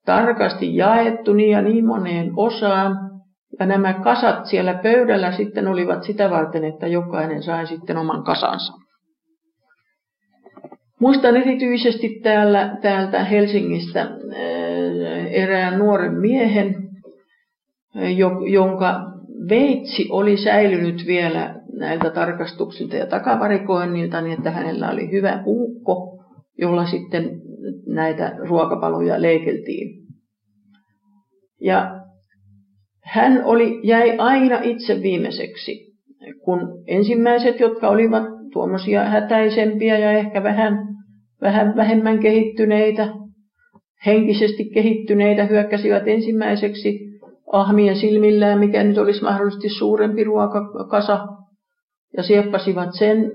[0.06, 3.08] tarkasti jaettu niin ja niin moneen osaan.
[3.60, 8.74] Ja nämä kasat siellä pöydällä sitten olivat sitä varten, että jokainen sai sitten oman kasansa.
[11.00, 14.10] Muistan erityisesti täällä, täältä Helsingistä
[15.32, 16.76] erään nuoren miehen,
[18.48, 18.96] jonka
[19.50, 26.24] veitsi oli säilynyt vielä näiltä tarkastuksilta ja takavarikoinnilta, niin että hänellä oli hyvä puukko,
[26.58, 27.42] jolla sitten
[27.88, 30.08] näitä ruokapaloja leikeltiin.
[31.62, 32.02] Ja
[33.04, 35.94] hän oli, jäi aina itse viimeiseksi,
[36.44, 40.78] kun ensimmäiset, jotka olivat tuommoisia hätäisempiä ja ehkä vähän,
[41.42, 43.08] vähän vähemmän kehittyneitä,
[44.06, 47.07] henkisesti kehittyneitä, hyökkäsivät ensimmäiseksi
[47.52, 51.28] ahmien silmillään, mikä nyt olisi mahdollisesti suurempi ruokakasa,
[52.18, 53.32] ja sieppasivat sen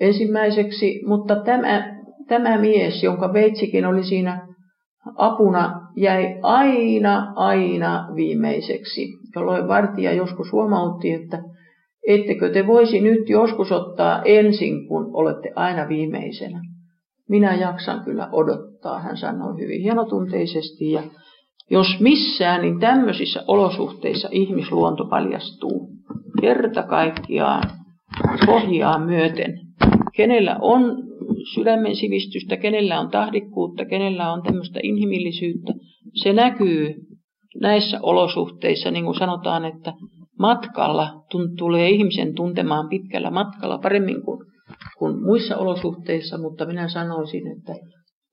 [0.00, 4.46] ensimmäiseksi, mutta tämä, tämä mies, jonka veitsikin oli siinä
[5.16, 11.38] apuna, jäi aina, aina viimeiseksi, jolloin vartija joskus huomautti, että
[12.08, 16.60] ettekö te voisi nyt joskus ottaa ensin, kun olette aina viimeisenä.
[17.28, 20.90] Minä jaksan kyllä odottaa, hän sanoi hyvin hienotunteisesti.
[20.90, 21.02] Ja
[21.70, 25.88] jos missään, niin tämmöisissä olosuhteissa ihmisluonto paljastuu
[26.40, 27.62] kerta kaikkiaan
[28.46, 29.54] pohjaa myöten.
[30.16, 30.82] Kenellä on
[31.54, 35.72] sydämen sivistystä, kenellä on tahdikkuutta, kenellä on tämmöistä inhimillisyyttä,
[36.22, 36.94] se näkyy
[37.60, 39.92] näissä olosuhteissa, niin kuin sanotaan, että
[40.38, 41.24] matkalla
[41.58, 44.46] tulee ihmisen tuntemaan pitkällä matkalla paremmin kuin,
[44.98, 47.72] kuin muissa olosuhteissa, mutta minä sanoisin, että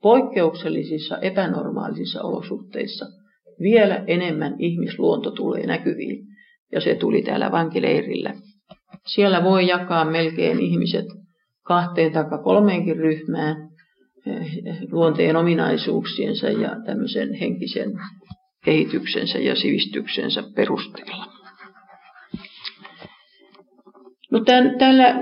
[0.02, 3.06] poikkeuksellisissa, epänormaalisissa olosuhteissa
[3.60, 6.26] vielä enemmän ihmisluonto tulee näkyviin.
[6.72, 8.34] Ja se tuli täällä vankileirillä.
[9.08, 11.06] Siellä voi jakaa melkein ihmiset
[11.64, 13.56] kahteen tai kolmeenkin ryhmään
[14.28, 14.52] eh,
[14.92, 17.92] luonteen ominaisuuksiensa ja tämmöisen henkisen
[18.66, 21.26] kehityksensä ja sivistyksensä perusteella.
[24.32, 25.16] No tämän, tällä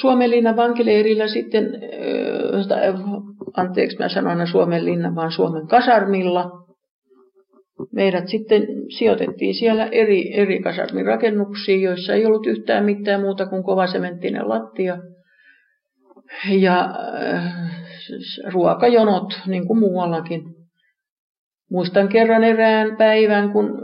[0.00, 2.94] Suomenlinnan vankileirillä sitten, eh,
[3.56, 6.59] anteeksi mä sanon Suomenlinnan, vaan Suomen kasarmilla,
[7.92, 8.66] meidät sitten
[8.98, 14.98] sijoitettiin siellä eri, eri kasarmin rakennuksiin, joissa ei ollut yhtään mitään muuta kuin kovasementtinen lattia
[16.50, 17.70] ja äh,
[18.52, 20.42] ruokajonot, niin kuin muuallakin.
[21.70, 23.78] Muistan kerran erään päivän, kun,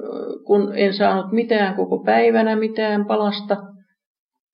[0.46, 3.56] kun en saanut mitään koko päivänä, mitään palasta.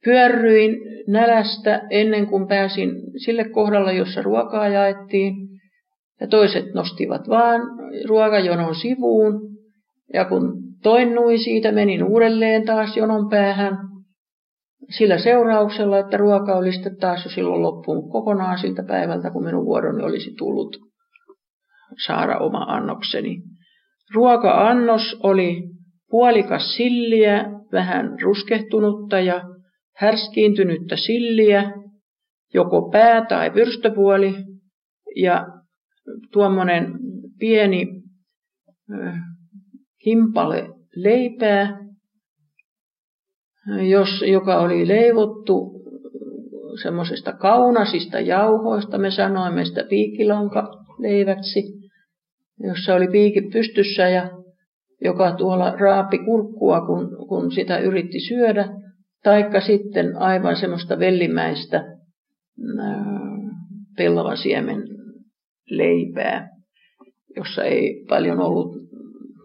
[0.05, 0.76] Pyörryin
[1.09, 2.90] nälästä ennen kuin pääsin
[3.24, 5.35] sille kohdalle, jossa ruokaa jaettiin.
[6.22, 7.61] Ja toiset nostivat vaan
[8.08, 9.40] ruokajonon sivuun.
[10.14, 13.78] Ja kun toinnui siitä, menin uudelleen taas jonon päähän
[14.90, 19.64] sillä seurauksella, että ruoka oli sitten taas jo silloin loppuun kokonaan siltä päivältä, kun minun
[19.64, 20.76] vuoroni olisi tullut
[22.06, 23.42] saada oma annokseni.
[24.14, 25.62] Ruoka-annos oli
[26.11, 29.42] puolikas silliä, vähän ruskehtunutta ja
[29.96, 31.72] härskiintynyttä silliä,
[32.54, 34.35] joko pää- tai vyrstöpuoli,
[35.16, 35.46] ja
[36.33, 36.93] tuommoinen
[37.38, 38.03] pieni
[40.07, 41.79] himpale leipää,
[43.91, 45.83] jos, joka oli leivottu
[46.83, 49.85] semmoisesta kaunasista jauhoista, me sanoimme sitä
[50.99, 51.62] leiväksi,
[52.61, 54.31] jossa oli piikki pystyssä ja
[55.05, 58.69] joka tuolla raapi kurkkua, kun, kun sitä yritti syödä,
[59.23, 61.85] taikka sitten aivan semmoista vellimäistä
[63.97, 64.91] pellavan siemen
[65.76, 66.48] leipää,
[67.37, 68.74] jossa ei paljon ollut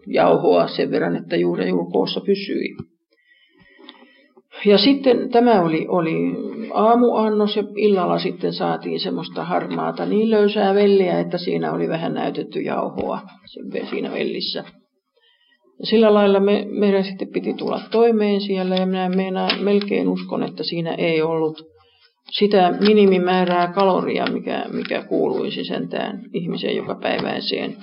[0.06, 2.76] jauhoa sen verran, että juuri julkoossa pysyi.
[4.64, 6.14] Ja sitten tämä oli, oli
[6.72, 12.60] aamuannos ja illalla sitten saatiin semmoista harmaata niin löysää velliä, että siinä oli vähän näytetty
[12.60, 13.20] jauhoa
[13.90, 14.64] siinä vellissä.
[15.80, 20.42] Ja sillä lailla me, meidän sitten piti tulla toimeen siellä ja minä, minä melkein uskon,
[20.42, 21.62] että siinä ei ollut
[22.30, 27.76] sitä minimimäärää kaloria, mikä, mikä kuuluisi sentään ihmisen joka päiväiseen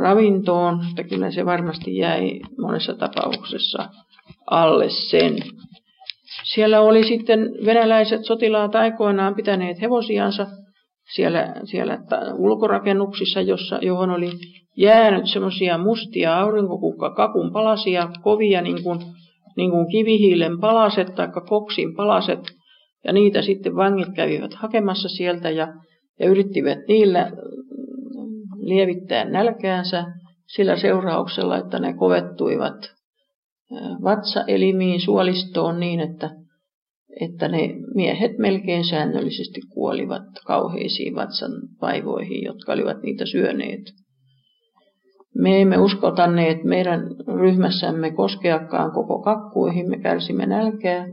[0.00, 3.88] ravintoon, että kyllä se varmasti jäi monessa tapauksessa
[4.50, 5.36] alle sen.
[6.44, 10.46] Siellä oli sitten venäläiset sotilaat aikoinaan pitäneet hevosiansa
[11.14, 11.98] siellä, siellä
[12.36, 14.30] ulkorakennuksissa, jossa, johon oli
[14.76, 18.98] jäänyt semmoisia mustia aurinkokukka kakun palasia, kovia niin kuin,
[19.56, 22.40] niin kuin kivihiilen palaset tai koksin palaset,
[23.04, 25.68] ja niitä sitten vangit kävivät hakemassa sieltä ja,
[26.20, 27.32] ja yrittivät niillä
[28.56, 30.04] lievittää nälkäänsä
[30.46, 33.00] sillä seurauksella, että ne kovettuivat
[34.04, 36.30] vatsaelimiin suolistoon niin, että,
[37.20, 43.82] että ne miehet melkein säännöllisesti kuolivat kauheisiin vatsan vaivoihin, jotka olivat niitä syöneet.
[45.34, 47.00] Me emme uskaltaneet meidän
[47.40, 51.06] ryhmässämme koskeakaan koko kakkuihin, me kärsimme nälkää.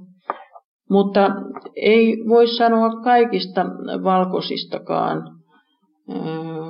[0.90, 1.30] Mutta
[1.76, 3.66] ei voi sanoa kaikista
[4.04, 5.38] valkoisistakaan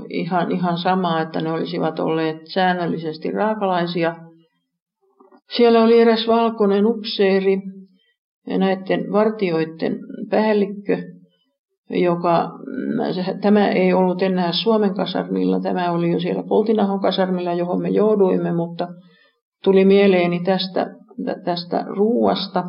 [0.10, 4.16] ihan, ihan samaa, että ne olisivat olleet säännöllisesti raakalaisia.
[5.58, 7.58] Siellä oli eräs valkoinen upseeri,
[8.48, 10.00] näiden vartioiden
[10.30, 10.98] päällikkö,
[11.90, 12.50] joka,
[13.42, 18.52] tämä ei ollut enää Suomen kasarmilla, tämä oli jo siellä Poltinahon kasarmilla, johon me jouduimme,
[18.52, 18.88] mutta
[19.64, 20.88] tuli mieleeni tästä,
[21.46, 22.64] tästä ruuasta.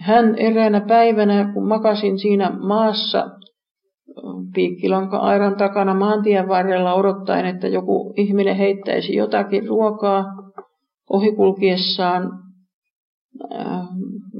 [0.00, 3.26] Hän eräänä päivänä, kun makasin siinä maassa
[4.54, 10.24] piikkilanka-airan takana maantien varrella odottaen, että joku ihminen heittäisi jotakin ruokaa
[11.10, 12.30] ohikulkiessaan,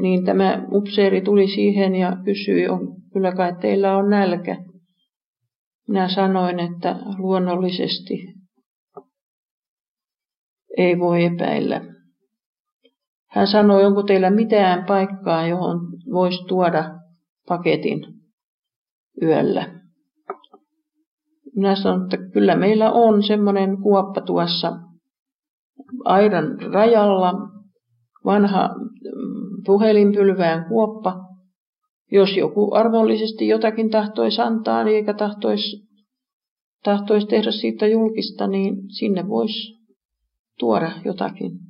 [0.00, 2.80] niin tämä upseeri tuli siihen ja kysyi, on,
[3.12, 4.56] kyllä kai teillä on nälkä.
[5.88, 8.34] Minä sanoin, että luonnollisesti
[10.76, 11.93] ei voi epäillä.
[13.34, 15.78] Hän sanoi, onko teillä mitään paikkaa, johon
[16.12, 16.84] voisi tuoda
[17.48, 18.00] paketin
[19.22, 19.80] yöllä.
[21.56, 24.72] Minä sanoin, että kyllä meillä on semmoinen kuoppa tuossa
[26.04, 27.34] aidan rajalla,
[28.24, 28.70] vanha
[29.66, 31.14] puhelinpylvään kuoppa.
[32.12, 35.76] Jos joku arvollisesti jotakin tahtoisi antaa niin eikä tahtoisi,
[36.84, 39.74] tahtoisi tehdä siitä julkista, niin sinne voisi
[40.58, 41.63] tuoda jotakin.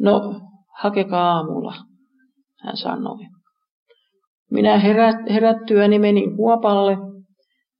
[0.00, 0.40] No,
[0.82, 1.74] hakekaa aamulla,
[2.64, 3.18] hän sanoi.
[4.50, 6.98] Minä herät, herättyäni menin kuopalle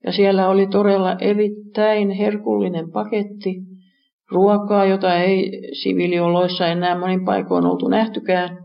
[0.05, 3.55] ja siellä oli todella erittäin herkullinen paketti
[4.31, 8.59] ruokaa, jota ei siviilioloissa enää monin paikoin oltu nähtykään.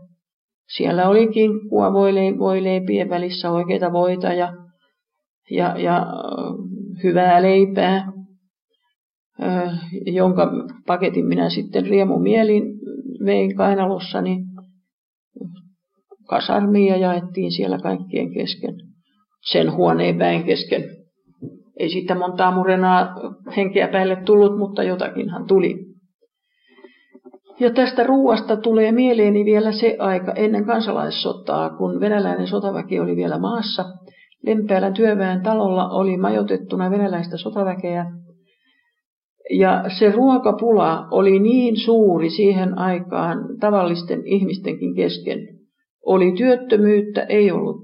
[0.76, 1.92] Siellä oli kinkkua
[2.38, 4.52] voileipien välissä oikeita voita ja,
[5.50, 6.06] ja, ja
[7.02, 8.12] hyvää leipää,
[10.06, 10.50] jonka
[10.86, 12.62] paketin minä sitten riemumielin
[13.24, 14.44] vein kainalossani
[16.28, 18.74] kasarmiin ja jaettiin siellä kaikkien kesken,
[19.50, 20.84] sen huoneen väen kesken.
[21.78, 23.14] Ei siitä montaa murenaa
[23.56, 25.94] henkeä päälle tullut, mutta jotakinhan tuli.
[27.60, 33.38] Ja tästä ruuasta tulee mieleeni vielä se aika ennen kansalaissotaa, kun venäläinen sotaväki oli vielä
[33.38, 33.84] maassa.
[34.46, 38.06] Lempäälän työväen talolla oli majoitettuna venäläistä sotaväkeä.
[39.50, 45.38] Ja se ruokapula oli niin suuri siihen aikaan tavallisten ihmistenkin kesken.
[46.06, 47.82] Oli työttömyyttä, ei ollut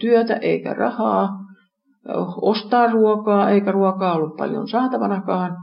[0.00, 1.28] työtä eikä rahaa
[2.42, 5.56] ostaa ruokaa, eikä ruokaa ollut paljon saatavanakaan,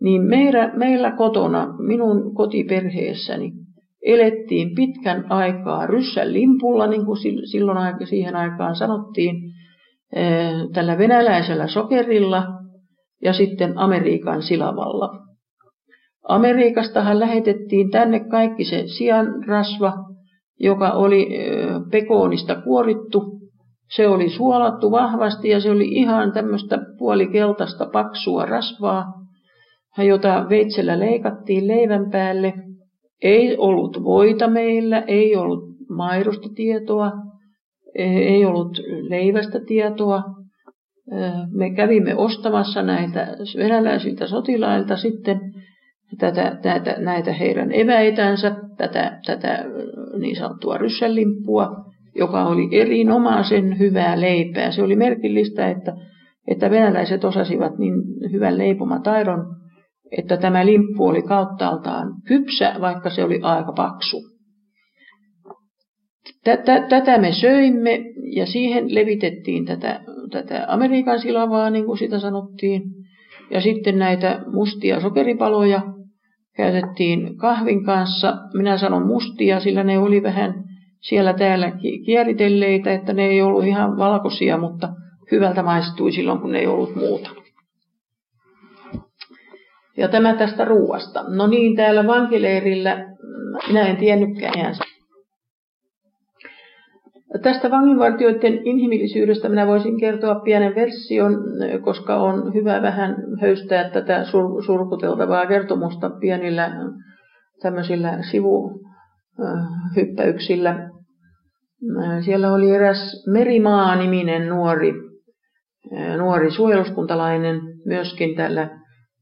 [0.00, 3.52] niin meillä, meillä kotona, minun kotiperheessäni,
[4.02, 9.36] elettiin pitkän aikaa ryssän limpulla, niin kuin silloin siihen aikaan sanottiin,
[10.72, 12.44] tällä venäläisellä sokerilla
[13.24, 15.10] ja sitten Amerikan silavalla.
[16.28, 19.92] Amerikastahan lähetettiin tänne kaikki se sianrasva,
[20.60, 21.28] joka oli
[21.90, 23.34] pekoonista kuorittu
[23.90, 29.04] se oli suolattu vahvasti ja se oli ihan tämmöistä puolikeltaista paksua rasvaa,
[29.98, 32.52] jota veitsellä leikattiin leivän päälle.
[33.22, 37.12] Ei ollut voita meillä, ei ollut maidosta tietoa,
[37.98, 40.22] ei ollut leivästä tietoa.
[41.50, 45.40] Me kävimme ostamassa näitä venäläisiltä sotilailta sitten
[46.18, 49.64] tätä, tätä, näitä heidän eväitänsä, tätä, tätä
[50.18, 54.70] niin sanottua ryssänlimppua joka oli erinomaisen hyvää leipää.
[54.70, 55.96] Se oli merkillistä, että,
[56.48, 57.94] että venäläiset osasivat niin
[58.32, 59.46] hyvän leipomataidon,
[60.18, 64.16] että tämä limppu oli kauttaaltaan kypsä, vaikka se oli aika paksu.
[66.88, 68.00] Tätä me söimme
[68.36, 70.00] ja siihen levitettiin tätä,
[70.34, 72.82] tätä Amerikan silavaa, niin kuin sitä sanottiin.
[73.50, 75.82] Ja sitten näitä mustia sokeripaloja
[76.56, 78.36] käytettiin kahvin kanssa.
[78.54, 80.54] Minä sanon mustia, sillä ne oli vähän
[81.00, 81.72] siellä täällä
[82.06, 84.88] kieritelleitä, että ne ei ollut ihan valkoisia, mutta
[85.32, 87.30] hyvältä maistui silloin, kun ei ollut muuta.
[89.96, 91.24] Ja tämä tästä ruuasta.
[91.28, 93.14] No niin, täällä vankileirillä,
[93.68, 94.74] minä en tiennytkään ihan
[97.42, 101.36] Tästä vanginvartijoiden inhimillisyydestä minä voisin kertoa pienen version,
[101.82, 104.24] koska on hyvä vähän höystää tätä
[104.66, 106.70] surkuteltavaa kertomusta pienillä
[107.62, 110.90] tämmöisillä sivuhyppäyksillä.
[112.24, 114.92] Siellä oli eräs Merimaa-niminen nuori,
[116.18, 118.70] nuori suojeluskuntalainen myöskin täällä,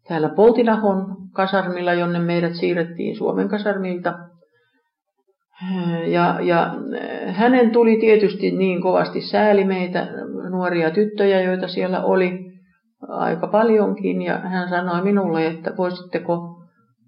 [0.08, 4.14] täällä Poltinahon kasarmilla, jonne meidät siirrettiin Suomen kasarmilta.
[6.06, 6.74] Ja, ja
[7.26, 10.08] hänen tuli tietysti niin kovasti sääli meitä
[10.50, 12.52] nuoria tyttöjä, joita siellä oli
[13.08, 14.22] aika paljonkin.
[14.22, 16.62] Ja hän sanoi minulle, että voisitteko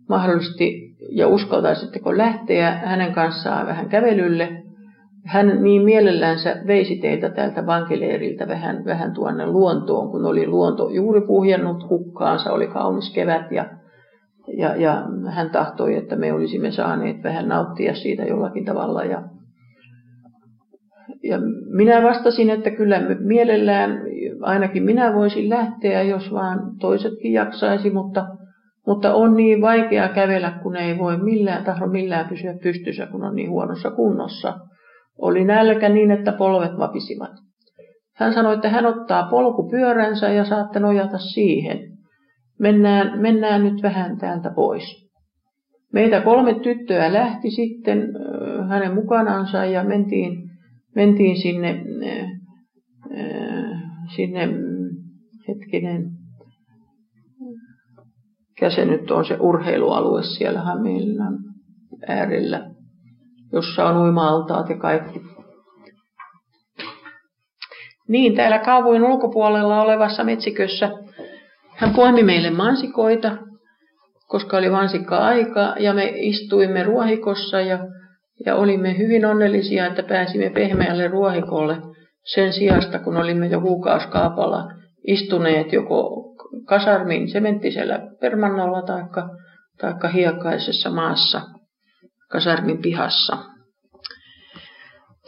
[0.09, 4.49] mahdollisesti ja uskaltaisitteko lähteä hänen kanssaan vähän kävelylle.
[5.25, 11.21] Hän niin mielellänsä veisi teitä täältä vankileiriltä vähän, vähän tuonne luontoon, kun oli luonto juuri
[11.21, 13.67] puhjennut hukkaansa, oli kaunis kevät ja,
[14.59, 19.05] ja, ja hän tahtoi, että me olisimme saaneet vähän nauttia siitä jollakin tavalla.
[19.05, 19.23] Ja,
[21.23, 21.39] ja
[21.77, 24.01] minä vastasin, että kyllä mielellään
[24.43, 28.27] ainakin minä voisin lähteä, jos vaan toisetkin jaksaisi, mutta
[28.87, 33.35] mutta on niin vaikea kävellä, kun ei voi millään tahdo millään pysyä pystyssä, kun on
[33.35, 34.59] niin huonossa kunnossa.
[35.19, 37.31] Oli nälkä niin, että polvet vapisivat.
[38.17, 41.79] Hän sanoi, että hän ottaa polkupyöränsä ja saatte nojata siihen.
[42.61, 45.05] Mennään, mennään nyt vähän täältä pois.
[45.93, 48.09] Meitä kolme tyttöä lähti sitten
[48.69, 50.51] hänen mukanansa ja mentiin,
[50.95, 51.85] mentiin sinne,
[54.17, 54.49] sinne
[55.49, 56.05] hetkinen,
[58.49, 61.39] mikä se nyt on se urheilualue siellä Hämeenlinnan
[62.09, 62.71] äärellä,
[63.53, 65.21] jossa on uima-altaat ja kaikki.
[68.09, 70.91] Niin, täällä kaavoin ulkopuolella olevassa metsikössä
[71.77, 73.37] hän poimi meille mansikoita,
[74.27, 77.79] koska oli mansikka-aika, ja me istuimme ruohikossa ja,
[78.47, 81.77] ja olimme hyvin onnellisia, että pääsimme pehmeälle ruohikolle
[82.35, 84.73] sen sijasta, kun olimme jo kuukauskaapalla
[85.07, 86.25] istuneet joko
[86.67, 89.03] kasarmin sementtisellä permannolla tai
[89.81, 91.43] taikka hiekkaisessa maassa
[92.31, 93.39] kasarmin pihassa.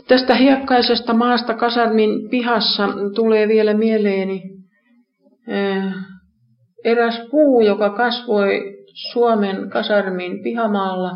[0.09, 4.43] Tästä hiekkaisesta maasta kasarmin pihassa tulee vielä mieleeni
[5.49, 5.93] eh,
[6.85, 8.77] eräs puu, joka kasvoi
[9.13, 11.11] Suomen kasarmin pihamaalla.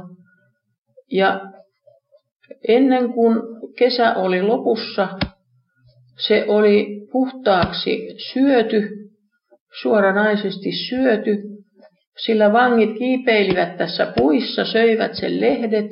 [1.13, 1.41] Ja
[2.69, 3.37] ennen kuin
[3.79, 5.09] kesä oli lopussa,
[6.27, 9.01] se oli puhtaaksi syöty
[9.83, 11.43] suoranaisesti syöty,
[12.25, 15.91] sillä vangit kiipeilivät tässä puissa, söivät sen lehdet,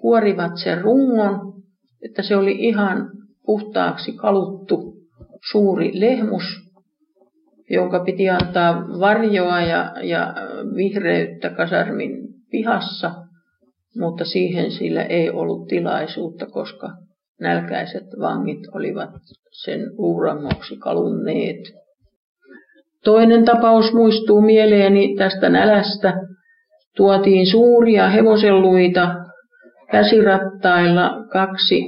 [0.00, 1.62] kuorivat sen rungon,
[2.04, 3.10] että se oli ihan
[3.46, 4.94] puhtaaksi kaluttu
[5.50, 6.44] suuri lehmus,
[7.70, 10.34] jonka piti antaa varjoa ja, ja
[10.76, 12.10] vihreyttä kasarmin
[12.50, 13.10] pihassa,
[13.96, 16.88] mutta siihen sillä ei ollut tilaisuutta, koska
[17.40, 19.10] nälkäiset vangit olivat
[19.64, 21.60] sen uurangoksi kalunneet.
[23.04, 26.12] Toinen tapaus muistuu mieleeni tästä nälästä.
[26.96, 29.14] Tuotiin suuria hevoselluita
[29.92, 31.82] käsirattailla kaksi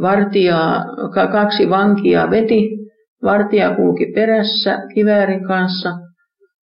[0.00, 0.84] vartijaa,
[1.32, 2.79] kaksi vankia veti.
[3.22, 5.90] Vartija kulki perässä kiväärin kanssa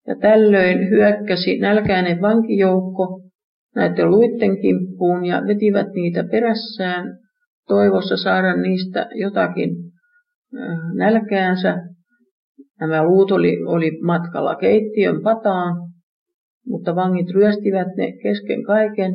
[0.07, 3.21] ja tällöin hyökkäsi nälkäinen vankijoukko
[3.75, 7.19] näiden luitten kimppuun ja vetivät niitä perässään
[7.69, 9.71] toivossa saada niistä jotakin
[10.95, 11.77] nälkäänsä.
[12.81, 15.77] Nämä luut oli, oli matkalla keittiön pataan,
[16.67, 19.13] mutta vangit ryöstivät ne kesken kaiken,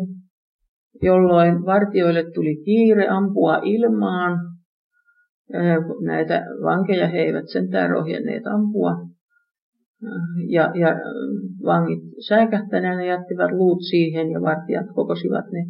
[1.02, 4.40] jolloin vartioille tuli kiire ampua ilmaan.
[6.06, 8.92] Näitä vankeja he eivät sentään rohjenneet ampua.
[10.50, 10.96] Ja, ja
[11.66, 15.66] vangit säikähtäneen jättivät luut siihen ja vartijat kokosivat ne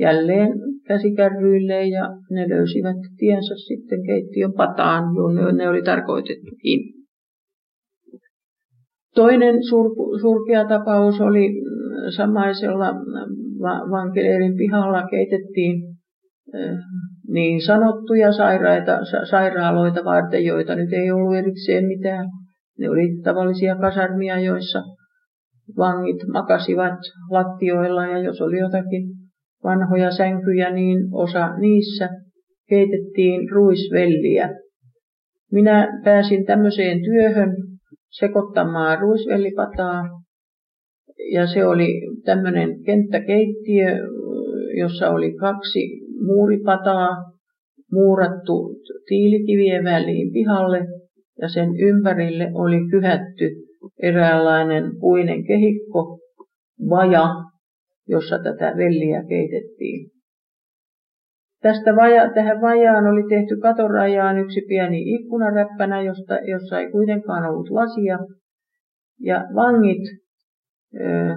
[0.00, 0.52] jälleen
[0.86, 6.80] käsikärryille ja ne löysivät tiensä sitten keittiön pataan, jonne ne oli tarkoitettukin.
[9.14, 9.86] Toinen sur,
[10.20, 11.48] surkea tapaus oli
[12.16, 12.94] samaisella
[13.90, 15.82] vankileirin pihalla keitettiin
[17.28, 18.98] niin sanottuja sairaita,
[19.30, 22.26] sairaaloita varten, joita nyt ei ollut erikseen mitään.
[22.78, 24.82] Ne oli tavallisia kasarmia, joissa
[25.76, 26.98] vangit makasivat
[27.30, 29.02] lattioilla ja jos oli jotakin
[29.64, 32.08] vanhoja sänkyjä, niin osa niissä
[32.68, 34.54] keitettiin ruisvelliä.
[35.52, 37.56] Minä pääsin tämmöiseen työhön
[38.10, 40.04] sekoittamaan ruisvellipataa.
[41.32, 43.98] Ja se oli tämmöinen kenttäkeittiö,
[44.78, 47.08] jossa oli kaksi muuripataa
[47.92, 48.74] muurattu
[49.08, 50.86] tiilikivien väliin pihalle
[51.40, 53.50] ja sen ympärille oli kyhätty
[54.02, 56.18] eräänlainen puinen kehikko,
[56.90, 57.28] vaja,
[58.08, 60.10] jossa tätä velliä keitettiin.
[61.62, 67.70] Tästä vaja, tähän vajaan oli tehty katorajaan yksi pieni ikkunaräppänä, josta, jossa ei kuitenkaan ollut
[67.70, 68.18] lasia.
[69.20, 70.02] Ja vangit
[70.94, 71.36] ö,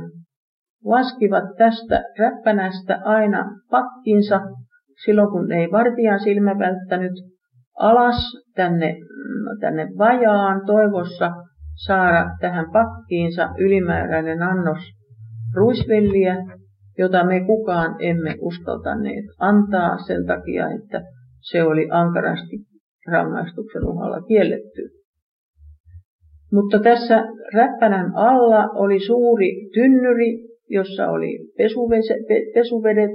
[0.85, 4.41] laskivat tästä räppänästä aina pakkinsa
[5.05, 7.13] silloin, kun ei vartijan silmä välttänyt,
[7.79, 8.15] alas
[8.55, 8.95] tänne,
[9.59, 11.31] tänne vajaan toivossa
[11.85, 14.79] saada tähän pakkiinsa ylimääräinen annos
[15.55, 16.35] ruisvelliä,
[16.97, 21.01] jota me kukaan emme uskaltaneet antaa sen takia, että
[21.51, 22.57] se oli ankarasti
[23.11, 25.01] rangaistuksen uhalla kielletty.
[26.51, 27.23] Mutta tässä
[27.53, 31.39] räppänän alla oli suuri tynnyri, jossa oli
[32.53, 33.11] pesuvedet.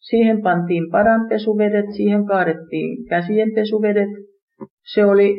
[0.00, 4.08] Siihen pantiin paranpesuvedet, siihen kaadettiin käsien pesuvedet.
[4.94, 5.34] Se oli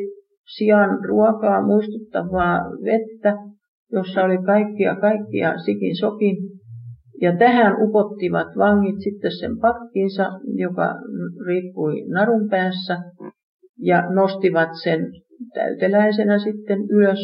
[0.56, 3.36] sian ruokaa muistuttavaa vettä,
[3.92, 6.36] jossa oli kaikkia kaikkia sikin sokin.
[7.20, 10.24] Ja tähän upottivat vangit sitten sen pakkinsa,
[10.56, 10.94] joka
[11.46, 12.98] riippui narun päässä,
[13.82, 15.00] ja nostivat sen
[15.54, 17.18] täyteläisenä sitten ylös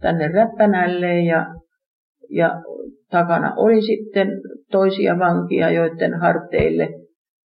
[0.00, 1.46] tänne räppänälle ja,
[2.30, 2.62] ja
[3.10, 4.28] takana oli sitten
[4.70, 6.88] toisia vankia, joiden harteille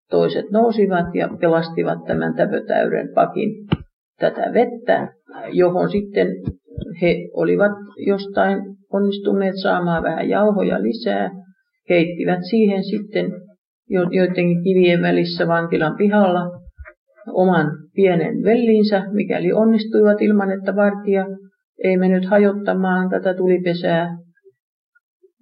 [0.09, 3.49] toiset nousivat ja pelastivat tämän täpötäyden pakin
[4.19, 5.13] tätä vettä,
[5.51, 6.27] johon sitten
[7.01, 7.71] he olivat
[8.07, 8.59] jostain
[8.93, 11.31] onnistuneet saamaan vähän jauhoja lisää,
[11.89, 13.31] heittivät siihen sitten
[13.89, 16.63] joidenkin kivien välissä vankilan pihalla
[17.27, 21.25] oman pienen vellinsä, mikäli onnistuivat ilman, että vartija
[21.83, 24.17] ei mennyt hajottamaan tätä tulipesää.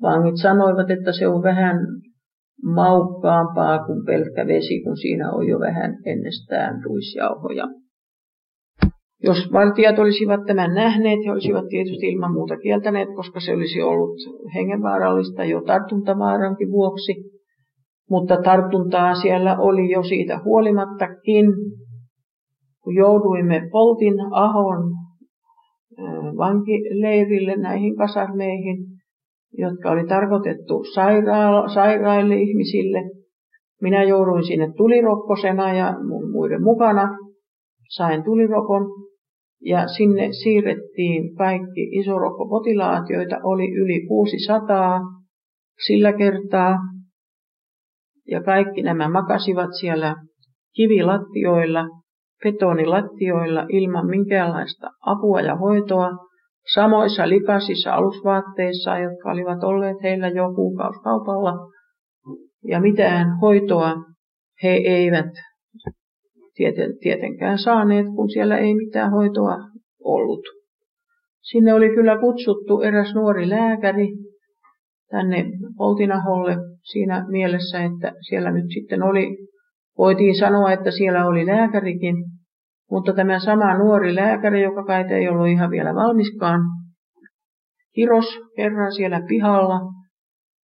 [0.02, 1.78] Vangit sanoivat, että se on vähän
[2.64, 7.68] maukkaampaa kuin pelkkä vesi, kun siinä on jo vähän ennestään ruisjauhoja.
[9.24, 14.16] Jos vartijat olisivat tämän nähneet, he olisivat tietysti ilman muuta kieltäneet, koska se olisi ollut
[14.56, 17.16] hengenvaarallista jo tartuntavaarankin vuoksi.
[18.10, 21.46] Mutta tartuntaa siellä oli jo siitä huolimattakin.
[22.84, 24.92] Kun jouduimme Poltin Ahon
[26.38, 28.78] vankileirille näihin kasarmeihin,
[29.58, 33.04] jotka oli tarkoitettu saira- sairaille ihmisille.
[33.82, 37.18] Minä jouduin sinne tulirokkosena ja mun muiden mukana.
[37.90, 38.82] Sain tulirokon
[39.62, 45.02] ja sinne siirrettiin kaikki isorokkopotilaat, joita oli yli 600
[45.86, 46.78] sillä kertaa.
[48.28, 50.16] Ja kaikki nämä makasivat siellä
[50.76, 51.86] kivilattioilla,
[52.44, 56.10] betonilattioilla ilman minkäänlaista apua ja hoitoa,
[56.74, 61.54] samoissa likaisissa alusvaatteissa, jotka olivat olleet heillä jo kuukauskaupalla.
[62.64, 63.96] Ja mitään hoitoa
[64.64, 65.32] he eivät
[67.02, 69.58] tietenkään saaneet, kun siellä ei mitään hoitoa
[70.04, 70.42] ollut.
[71.42, 74.08] Sinne oli kyllä kutsuttu eräs nuori lääkäri
[75.12, 75.46] tänne
[75.78, 76.58] Poltinaholle
[76.92, 79.38] siinä mielessä, että siellä nyt sitten oli,
[79.98, 82.16] voitiin sanoa, että siellä oli lääkärikin,
[82.92, 86.62] mutta tämä sama nuori lääkäri, joka kai ei ollut ihan vielä valmiskaan,
[87.96, 88.26] kiros
[88.56, 89.80] kerran siellä pihalla,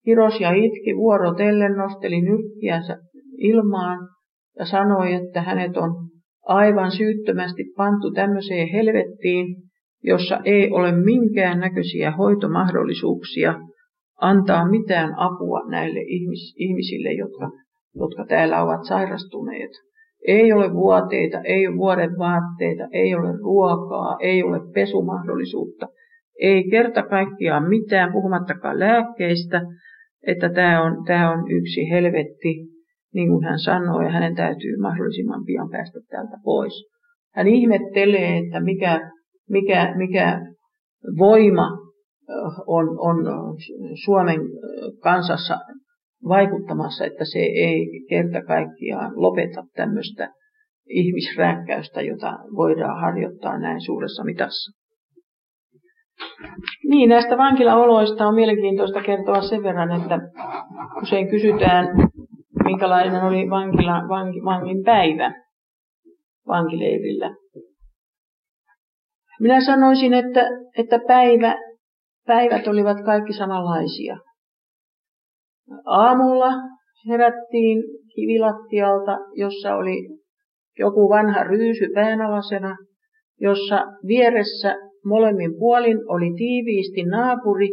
[0.05, 2.97] kiros ja itki vuorotellen, nosteli nyrkkiänsä
[3.39, 3.99] ilmaan
[4.59, 5.91] ja sanoi, että hänet on
[6.47, 9.47] aivan syyttömästi pantu tämmöiseen helvettiin,
[10.05, 13.55] jossa ei ole minkään näköisiä hoitomahdollisuuksia
[14.21, 17.51] antaa mitään apua näille ihmis- ihmisille, jotka,
[17.95, 19.71] jotka täällä ovat sairastuneet.
[20.27, 25.89] Ei ole vuoteita, ei ole vuoden vaatteita, ei ole ruokaa, ei ole pesumahdollisuutta,
[26.41, 29.63] ei kerta kaikkiaan mitään, puhumattakaan lääkkeistä,
[30.27, 32.55] että tämä on, tämä on yksi helvetti,
[33.15, 36.87] niin kuin hän sanoi, ja hänen täytyy mahdollisimman pian päästä täältä pois.
[37.35, 39.11] Hän ihmettelee, että mikä,
[39.51, 40.41] mikä, mikä
[41.19, 41.69] voima
[42.67, 43.17] on, on
[44.05, 44.41] Suomen
[45.03, 45.59] kansassa
[46.29, 50.33] vaikuttamassa, että se ei kerta kaikkiaan lopeta tämmöistä
[50.89, 54.73] ihmisrääkkäystä, jota voidaan harjoittaa näin suuressa mitassa.
[56.89, 60.19] Niin, näistä vankilaoloista on mielenkiintoista kertoa sen verran, että
[61.03, 61.87] usein kysytään,
[62.65, 65.33] minkälainen oli vankila, vanki, vangin päivä
[66.49, 67.31] vankileirillä.
[69.41, 70.41] Minä sanoisin, että,
[70.79, 71.55] että päivä,
[72.27, 74.17] päivät olivat kaikki samanlaisia.
[75.85, 76.53] Aamulla
[77.09, 77.83] herättiin
[78.15, 80.09] kivilattialta, jossa oli
[80.79, 82.77] joku vanha ryysy päänalasena,
[83.41, 87.69] jossa vieressä molemmin puolin oli tiiviisti naapuri.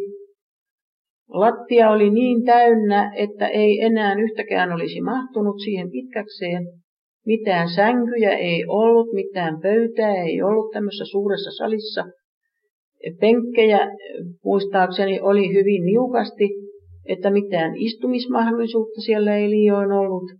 [1.30, 6.64] Lattia oli niin täynnä, että ei enää yhtäkään olisi mahtunut siihen pitkäkseen.
[7.26, 12.06] Mitään sänkyjä ei ollut, mitään pöytää ei ollut tämmöisessä suuressa salissa.
[13.20, 13.80] Penkkejä
[14.44, 16.63] muistaakseni oli hyvin niukasti,
[17.06, 20.32] että mitään istumismahdollisuutta siellä ei liioin ollut.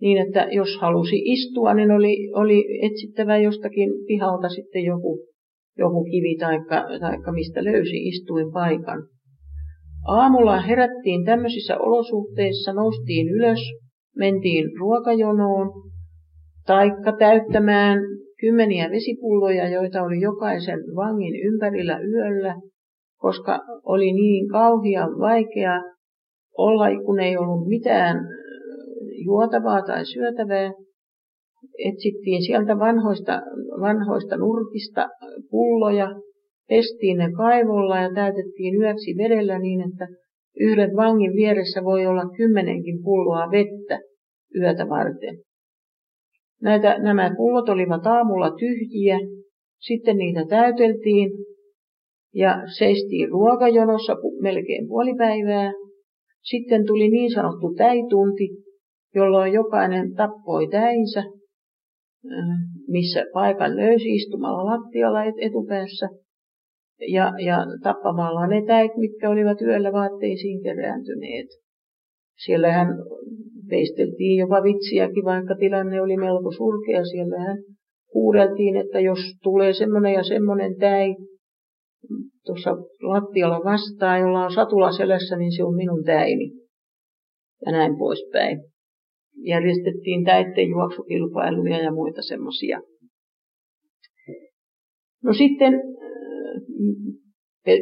[0.00, 5.18] Niin, että jos halusi istua, niin oli, oli etsittävä jostakin pihalta sitten joku,
[5.78, 9.02] joku kivi taikka, taikka mistä löysi istuin paikan.
[10.08, 13.60] aamulla herättiin tämmöisissä olosuhteissa, noustiin ylös,
[14.16, 15.70] mentiin ruokajonoon,
[16.66, 17.98] taikka täyttämään
[18.40, 22.54] kymmeniä vesipulloja, joita oli jokaisen vangin ympärillä yöllä,
[23.16, 25.82] koska oli niin kauhia vaikea
[26.58, 28.16] olla, kun ei ollut mitään
[29.24, 30.72] juotavaa tai syötävää.
[31.78, 33.42] Etsittiin sieltä vanhoista,
[33.80, 35.08] vanhoista nurkista
[35.50, 36.08] pulloja,
[36.68, 40.08] pestiin ne kaivolla ja täytettiin yöksi vedellä niin, että
[40.60, 43.98] yhden vangin vieressä voi olla kymmenenkin pulloa vettä
[44.60, 45.36] yötä varten.
[46.62, 49.18] Näitä, nämä pullot olivat aamulla tyhjiä,
[49.78, 51.30] sitten niitä täyteltiin
[52.36, 55.72] ja seistiin ruokajonossa melkein puoli päivää.
[56.42, 58.48] Sitten tuli niin sanottu täitunti,
[59.14, 61.22] jolloin jokainen tappoi täinsä,
[62.88, 66.08] missä paikan löysi istumalla lattialla etupäässä
[67.00, 71.46] ja, ja tappamalla ne täit, mitkä olivat yöllä vaatteisiin kerääntyneet.
[72.44, 72.88] Siellähän
[73.70, 77.04] veisteltiin jopa vitsiäkin, vaikka tilanne oli melko surkea.
[77.04, 77.58] Siellähän
[78.14, 81.16] huudeltiin, että jos tulee semmoinen ja semmoinen täi
[82.46, 82.70] tuossa
[83.02, 86.52] lattialla vastaan, jolla on satula selässä, niin se on minun täini.
[87.66, 88.58] Ja näin poispäin.
[89.36, 92.80] Järjestettiin täitten juoksukilpailuja ja muita semmoisia.
[95.24, 95.72] No sitten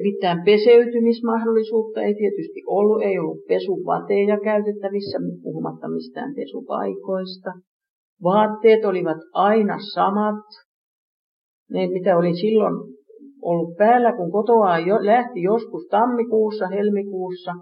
[0.02, 7.50] mitään peseytymismahdollisuutta ei tietysti ollut, ei ollut pesuvateja käytettävissä, puhumatta mistään pesupaikoista.
[8.22, 10.44] Vaatteet olivat aina samat,
[11.70, 12.74] ne mitä oli silloin
[13.44, 17.52] ollut päällä, kun kotoa jo, lähti joskus tammikuussa, helmikuussa,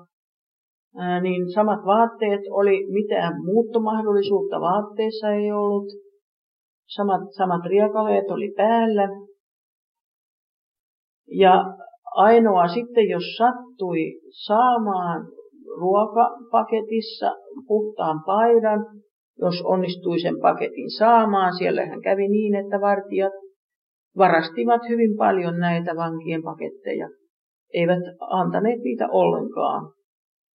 [0.99, 5.87] ää, niin samat vaatteet oli, mitään muuttomahdollisuutta vaatteissa ei ollut.
[6.95, 9.09] Samat, samat riekaleet oli päällä.
[11.30, 11.64] Ja
[12.14, 15.26] Ainoa sitten, jos sattui saamaan
[15.80, 17.30] ruokapaketissa
[17.66, 18.87] puhtaan paidan,
[19.39, 23.33] jos onnistui sen paketin saamaan, siellähän kävi niin, että vartijat
[24.19, 27.09] varastivat hyvin paljon näitä vankien paketteja,
[27.75, 29.93] eivät antaneet niitä ollenkaan.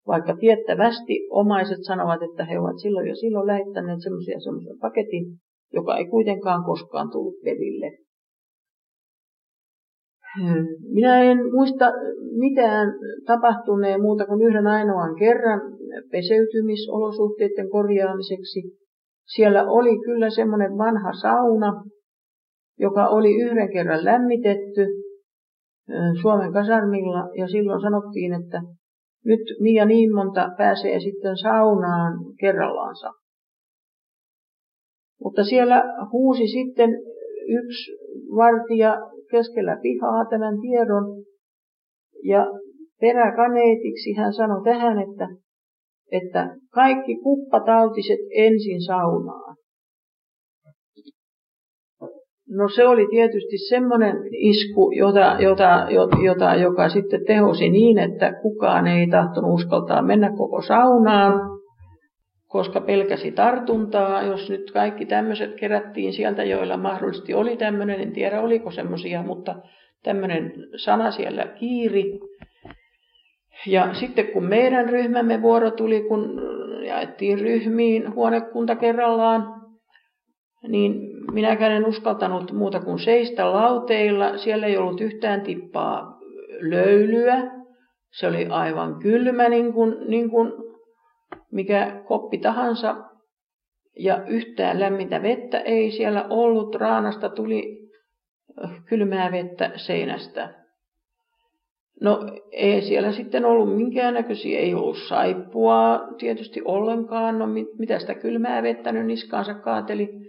[0.07, 5.25] Vaikka tiettävästi omaiset sanovat, että he ovat silloin ja silloin lähettäneet semmoisia semmoisen paketin,
[5.73, 7.91] joka ei kuitenkaan koskaan tullut perille.
[10.93, 11.85] Minä en muista
[12.39, 12.93] mitään
[13.25, 15.61] tapahtuneen muuta kuin yhden ainoan kerran
[16.11, 18.61] peseytymisolosuhteiden korjaamiseksi.
[19.35, 21.83] Siellä oli kyllä semmoinen vanha sauna,
[22.79, 24.87] joka oli yhden kerran lämmitetty
[26.21, 28.61] Suomen kasarmilla ja silloin sanottiin, että
[29.25, 33.11] nyt niin ja niin monta pääsee sitten saunaan kerrallaansa.
[35.23, 36.89] Mutta siellä huusi sitten
[37.47, 37.91] yksi
[38.35, 38.97] vartija
[39.31, 41.23] keskellä pihaa tämän tiedon.
[42.23, 42.45] Ja
[43.01, 45.27] peräkaneetiksi hän sanoi tähän, että,
[46.11, 49.55] että kaikki kuppatautiset ensin saunaan.
[52.49, 55.87] No se oli tietysti semmoinen isku, jota, jota,
[56.23, 61.59] jota, joka sitten tehosi niin, että kukaan ei tahtonut uskaltaa mennä koko saunaan,
[62.47, 64.23] koska pelkäsi tartuntaa.
[64.23, 69.55] Jos nyt kaikki tämmöiset kerättiin sieltä, joilla mahdollisesti oli tämmöinen, en tiedä oliko semmoisia, mutta
[70.03, 72.19] tämmöinen sana siellä kiiri.
[73.65, 76.41] Ja sitten kun meidän ryhmämme vuoro tuli, kun
[76.85, 79.61] jaettiin ryhmiin huonekunta kerrallaan,
[80.67, 84.37] niin minäkään en uskaltanut muuta kuin seistä lauteilla.
[84.37, 86.17] Siellä ei ollut yhtään tippaa
[86.59, 87.51] löylyä.
[88.11, 90.53] Se oli aivan kylmä, niin kuin, niin kuin
[91.51, 92.95] mikä koppi tahansa,
[93.99, 96.75] ja yhtään lämmintä vettä ei siellä ollut.
[96.75, 97.89] Raanasta tuli
[98.85, 100.53] kylmää vettä seinästä.
[102.01, 102.19] No
[102.51, 107.39] ei siellä sitten ollut minkäännäköisiä, ei ollut saippua tietysti ollenkaan.
[107.39, 107.47] No
[107.79, 110.26] mitä sitä kylmää vettä nyt niskaansa kaateli.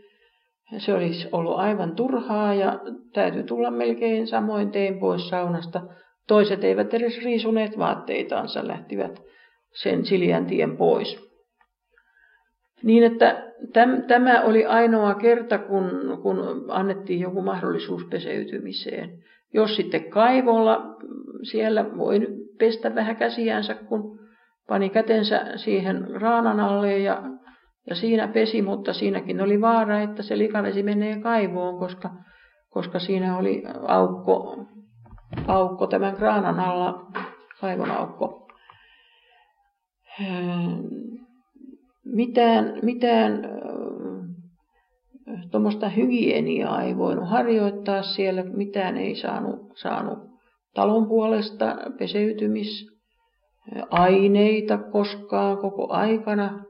[0.77, 2.81] Se olisi ollut aivan turhaa ja
[3.13, 5.81] täytyy tulla melkein samoin tein pois saunasta.
[6.27, 9.23] Toiset eivät edes riisuneet vaatteitaansa, lähtivät
[9.83, 11.29] sen Siljän tien pois.
[12.83, 13.53] Niin että
[14.07, 19.11] tämä oli ainoa kerta, kun, kun annettiin joku mahdollisuus peseytymiseen.
[19.55, 20.97] Jos sitten kaivolla
[21.43, 22.21] siellä voi
[22.59, 24.19] pestä vähän käsiänsä, kun
[24.69, 27.23] pani kätensä siihen raanan alle ja,
[27.89, 32.11] ja siinä pesi, mutta siinäkin oli vaara, että se likavesi menee kaivoon, koska,
[32.71, 34.65] koska siinä oli aukko,
[35.47, 37.07] aukko tämän kraanan alla,
[37.61, 38.49] kaivon aukko
[42.05, 43.49] mitään, mitään
[45.51, 50.19] tuommoista hygieniaa ei voinut harjoittaa siellä, mitään ei saanut, saanut
[50.75, 52.87] talon puolesta peseytymis
[53.91, 56.65] aineita koskaan koko aikana.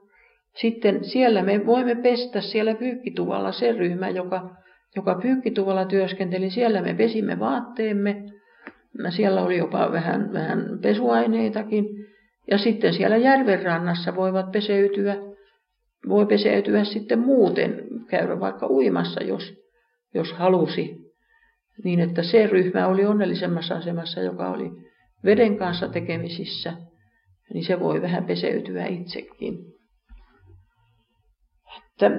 [0.57, 4.57] Sitten siellä me voimme pestä siellä pyykkituvalla se ryhmä, joka,
[4.97, 6.51] joka pyykkituvalla työskenteli.
[6.51, 8.25] Siellä me pesimme vaatteemme.
[9.17, 11.85] Siellä oli jopa vähän, vähän pesuaineitakin.
[12.51, 15.17] Ja sitten siellä järven rannassa voivat peseytyä,
[16.09, 19.55] voi peseytyä sitten muuten, käydä vaikka uimassa, jos,
[20.15, 20.97] jos halusi.
[21.85, 24.71] Niin että se ryhmä oli onnellisemmassa asemassa, joka oli
[25.25, 26.73] veden kanssa tekemisissä,
[27.55, 29.59] niin se voi vähän peseytyä itsekin.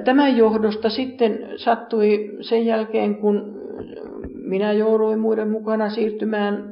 [0.06, 3.60] Tämän johdosta sitten sattui sen jälkeen, kun
[4.34, 6.72] minä jouduin muiden mukana siirtymään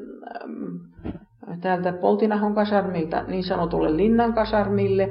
[1.62, 5.10] täältä Poltinahon kasarmilta niin sanotulle linnan kasarmille,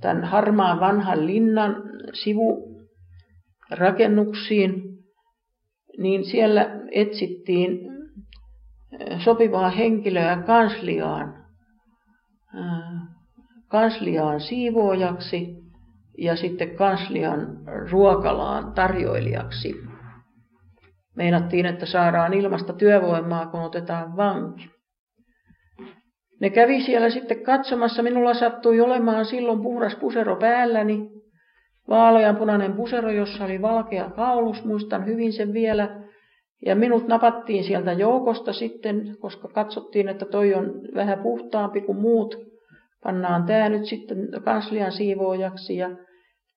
[0.00, 1.76] tämän harmaan vanhan linnan
[2.12, 4.82] sivurakennuksiin,
[5.98, 7.78] niin siellä etsittiin
[9.18, 11.44] sopivaa henkilöä kansliaan,
[13.68, 15.61] kansliaan siivoojaksi
[16.22, 17.58] ja sitten kanslian
[17.90, 19.74] ruokalaan tarjoilijaksi.
[21.16, 24.70] Meinattiin, että saadaan ilmasta työvoimaa, kun otetaan vanki.
[26.40, 28.02] Ne kävi siellä sitten katsomassa.
[28.02, 31.10] Minulla sattui olemaan silloin puhdas pusero päälläni.
[31.88, 36.00] Vaaleanpunainen pusero, jossa oli valkea kaulus, muistan hyvin sen vielä.
[36.66, 42.36] Ja minut napattiin sieltä joukosta sitten, koska katsottiin, että toi on vähän puhtaampi kuin muut.
[43.04, 45.76] Pannaan tämä nyt sitten kanslian siivoojaksi.
[45.76, 45.90] Ja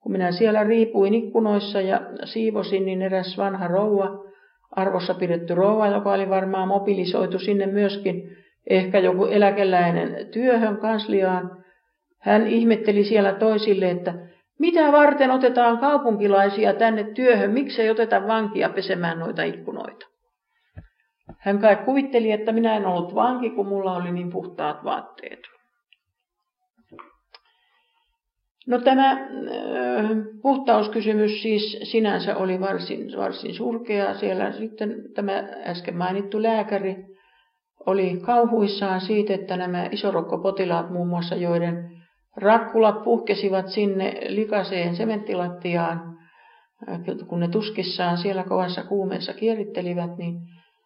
[0.06, 4.24] kun minä siellä riipuin ikkunoissa ja siivosin, niin eräs vanha rouva,
[4.72, 8.38] arvossa pidetty rouva, joka oli varmaan mobilisoitu sinne myöskin,
[8.70, 11.64] ehkä joku eläkeläinen työhön kansliaan.
[12.20, 14.14] Hän ihmetteli siellä toisille, että
[14.60, 20.06] mitä varten otetaan kaupunkilaisia tänne työhön, miksei oteta vankia pesemään noita ikkunoita.
[21.40, 25.40] Hän kai kuvitteli, että minä en ollut vanki, kun mulla oli niin puhtaat vaatteet.
[28.68, 29.28] No tämä
[30.42, 34.14] puhtauskysymys siis sinänsä oli varsin, varsin surkea.
[34.14, 36.96] Siellä sitten tämä äsken mainittu lääkäri
[37.86, 41.92] oli kauhuissaan siitä, että nämä isorokkopotilaat muun muassa, joiden
[42.38, 46.18] rakkulat puhkesivat sinne likaseen sementtilattiaan,
[47.28, 50.36] kun ne tuskissaan siellä kovassa kuumeessa kierittelivät, niin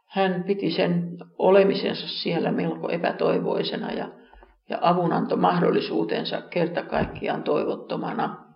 [0.08, 4.10] hän piti sen olemisensa siellä melko epätoivoisena ja,
[4.70, 8.49] ja avunantomahdollisuutensa kerta kaikkiaan toivottomana.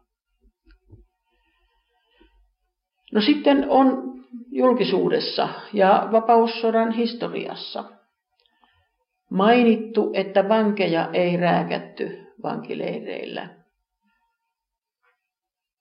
[3.14, 4.14] No sitten on
[4.51, 7.84] julkisuudessa ja vapaussodan historiassa
[9.32, 13.49] mainittu, että vankeja ei rääkätty vankileireillä.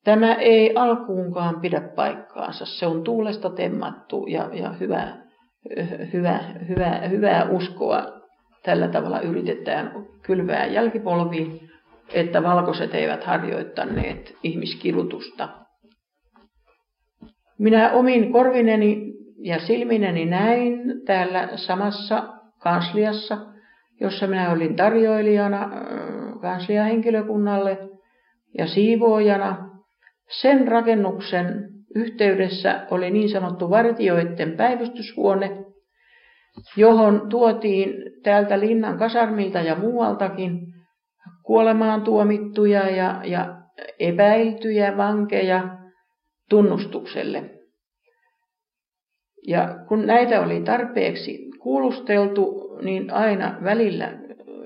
[0.05, 2.67] Tämä ei alkuunkaan pidä paikkaansa.
[2.67, 5.17] Se on tuulesta temmattu ja, ja hyvä,
[6.13, 8.07] hyvä, hyvä, hyvää uskoa
[8.63, 11.71] tällä tavalla yritetään kylvää jälkipolviin,
[12.13, 15.62] että valkoiset eivät harjoittaneet ihmiskirutusta.
[17.63, 23.39] Minä omin korvineni ja silmineni näin täällä samassa kansliassa,
[24.01, 25.71] jossa minä olin tarjoilijana
[26.41, 27.79] kansliahenkilökunnalle
[28.59, 29.69] ja siivoojana.
[30.41, 35.65] Sen rakennuksen yhteydessä oli niin sanottu vartioiden päivystyshuone,
[36.77, 40.61] johon tuotiin täältä linnan kasarmilta ja muualtakin
[41.43, 43.57] kuolemaan tuomittuja ja, ja
[43.99, 45.82] epäiltyjä vankeja
[46.53, 47.51] tunnustukselle.
[49.49, 54.13] Ja kun näitä oli tarpeeksi kuulusteltu, niin aina välillä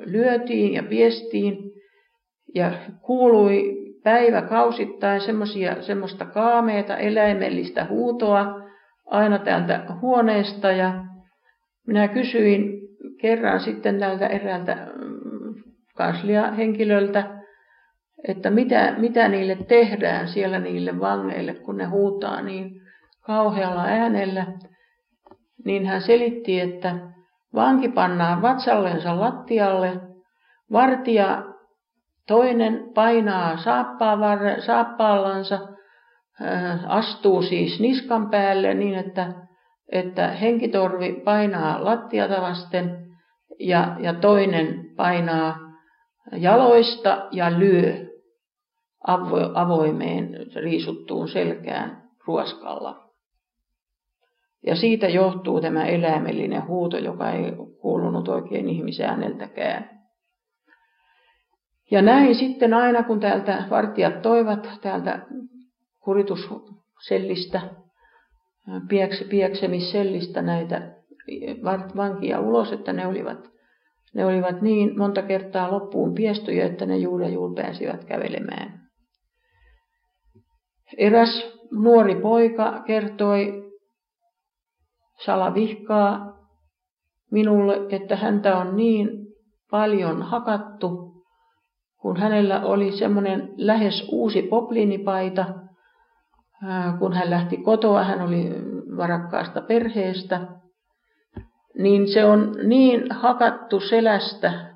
[0.04, 1.58] lyötiin ja piestiin
[2.54, 2.72] ja
[3.02, 8.46] kuului päiväkausittain semmosia, semmoista kaameita eläimellistä huutoa
[9.06, 11.04] aina täältä huoneesta ja
[11.86, 12.80] minä kysyin
[13.20, 15.54] kerran sitten tältä eräältä mm,
[15.96, 17.36] kansliahenkilöltä,
[18.28, 22.70] että mitä, mitä niille tehdään siellä niille vangeille, kun ne huutaa niin
[23.26, 24.46] kauhealla äänellä
[25.64, 26.96] niin hän selitti, että
[27.54, 30.00] vanki pannaan vatsallensa lattialle,
[30.72, 31.44] vartija
[32.28, 33.56] toinen painaa
[34.66, 35.58] saappaallansa,
[36.42, 39.32] äh, astuu siis niskan päälle niin, että,
[39.92, 43.06] että henkitorvi painaa lattiata vasten
[43.60, 45.58] ja, ja toinen painaa
[46.32, 48.05] jaloista ja lyö
[49.54, 53.06] avoimeen riisuttuun selkään ruoskalla.
[54.66, 59.90] Ja siitä johtuu tämä eläimellinen huuto, joka ei kuulunut oikein ihmisääneltäkään.
[61.90, 65.26] Ja näin sitten aina, kun täältä vartijat toivat täältä
[66.00, 67.60] kuritussellistä,
[69.30, 70.96] pieksemissellistä näitä
[71.96, 73.50] vankia ulos, että ne olivat,
[74.14, 78.85] ne olivat niin monta kertaa loppuun piestoja, että ne juuri juuri pääsivät kävelemään.
[80.96, 83.66] Eräs nuori poika kertoi
[85.24, 86.36] salavihkaa
[87.30, 89.08] minulle, että häntä on niin
[89.70, 91.06] paljon hakattu,
[91.98, 95.44] kun hänellä oli semmoinen lähes uusi popliinipaita,
[96.98, 98.50] kun hän lähti kotoa, hän oli
[98.96, 100.40] varakkaasta perheestä,
[101.78, 104.74] niin se on niin hakattu selästä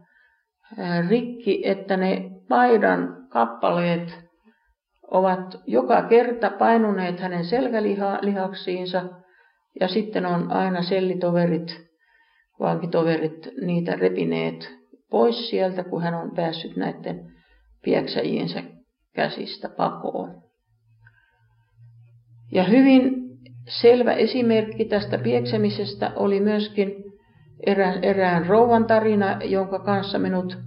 [1.09, 4.30] rikki, että ne paidan kappaleet
[5.11, 9.03] ovat joka kerta painuneet hänen selkälihaksiinsa
[9.81, 11.91] ja sitten on aina sellitoverit,
[12.61, 14.73] vankitoverit niitä repineet
[15.11, 17.33] pois sieltä, kun hän on päässyt näiden
[17.85, 18.63] pieksäjiensä
[19.15, 20.43] käsistä pakoon.
[22.53, 23.21] Ja hyvin
[23.69, 27.05] selvä esimerkki tästä pieksemisestä oli myöskin
[27.67, 30.59] erään, erään rouvan tarina, jonka kanssa minut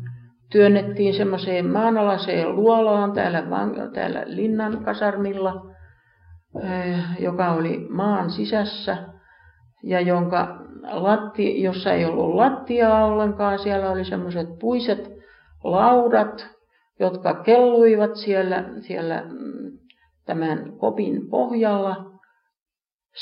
[0.53, 3.43] työnnettiin semmoiseen maanalaiseen luolaan täällä,
[3.93, 5.65] täällä Linnan kasarmilla,
[6.63, 8.97] eh, joka oli maan sisässä
[9.83, 10.57] ja jonka
[10.91, 13.59] latti, jossa ei ollut lattiaa ollenkaan.
[13.59, 15.11] Siellä oli semmoiset puiset
[15.63, 16.47] laudat,
[16.99, 19.77] jotka kelluivat siellä, siellä mm,
[20.25, 22.11] tämän kopin pohjalla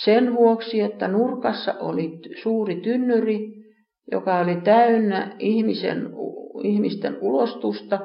[0.04, 3.52] sen vuoksi, että nurkassa oli suuri tynnyri,
[4.12, 6.10] joka oli täynnä ihmisen,
[6.64, 8.00] ihmisten ulostusta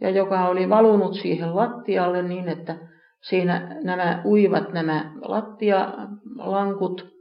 [0.00, 2.76] ja joka oli valunut siihen lattialle niin, että
[3.28, 7.12] siinä nämä uivat nämä lattialankut.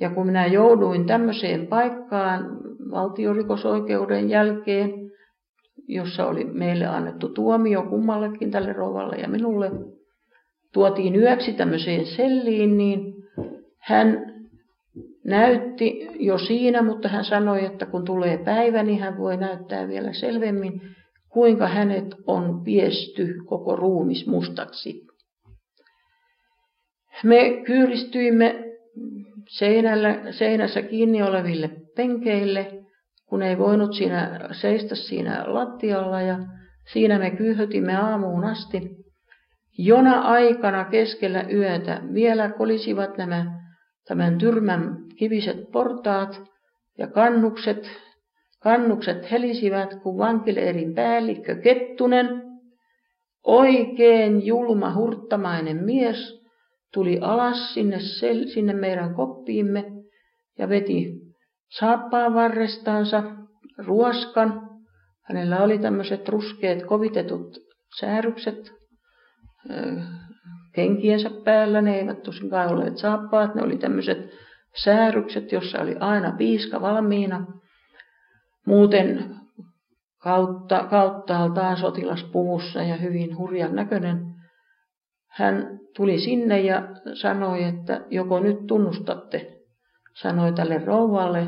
[0.00, 2.44] Ja kun minä jouduin tämmöiseen paikkaan
[2.90, 4.90] valtiorikosoikeuden jälkeen,
[5.88, 9.70] jossa oli meille annettu tuomio kummallekin tälle rouvalle ja minulle,
[10.72, 13.14] tuotiin yöksi tämmöiseen selliin, niin
[13.78, 14.31] hän
[15.24, 20.12] näytti jo siinä, mutta hän sanoi, että kun tulee päivä, niin hän voi näyttää vielä
[20.12, 20.80] selvemmin,
[21.28, 25.06] kuinka hänet on piesty koko ruumis mustaksi.
[27.24, 28.64] Me kyyristyimme
[29.48, 32.82] seinällä, seinässä kiinni oleville penkeille,
[33.26, 36.38] kun ei voinut siinä seistä siinä lattialla ja
[36.92, 38.96] siinä me kyyhötimme aamuun asti.
[39.78, 43.62] Jona aikana keskellä yötä vielä kolisivat nämä
[44.08, 46.42] tämän tyrmän kiviset portaat
[46.98, 47.90] ja kannukset.
[48.62, 52.42] Kannukset helisivät, kun vankileirin päällikkö Kettunen,
[53.46, 56.42] oikein julma hurttamainen mies,
[56.94, 58.00] tuli alas sinne,
[58.54, 59.84] sinne meidän koppiimme
[60.58, 61.12] ja veti
[61.78, 63.22] saappaan varrestansa
[63.78, 64.68] ruoskan.
[65.22, 67.58] Hänellä oli tämmöiset ruskeat kovitetut
[68.00, 68.72] säärykset
[70.74, 71.82] kenkiensä päällä.
[71.82, 74.18] Ne eivät tosinkaan olleet saappaat, ne oli tämmöiset
[74.76, 77.46] säärykset, jossa oli aina piiska valmiina.
[78.66, 79.36] Muuten
[80.18, 84.18] kautta, kauttaaltaan sotilaspuvussa ja hyvin hurjan näköinen.
[85.30, 86.82] Hän tuli sinne ja
[87.14, 89.60] sanoi, että joko nyt tunnustatte,
[90.14, 91.46] sanoi tälle rouvalle,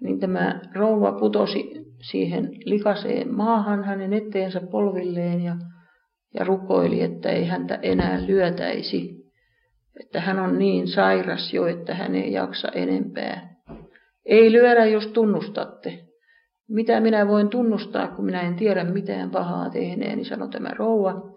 [0.00, 1.72] niin tämä rouva putosi
[2.10, 5.56] siihen likaseen maahan hänen eteensä polvilleen ja
[6.34, 9.23] ja rukoili, että ei häntä enää lyötäisi,
[10.00, 13.54] että hän on niin sairas jo, että hän ei jaksa enempää.
[14.26, 16.04] Ei lyödä, jos tunnustatte.
[16.68, 21.34] Mitä minä voin tunnustaa, kun minä en tiedä mitään pahaa tehneeni, sanoi tämä rouva.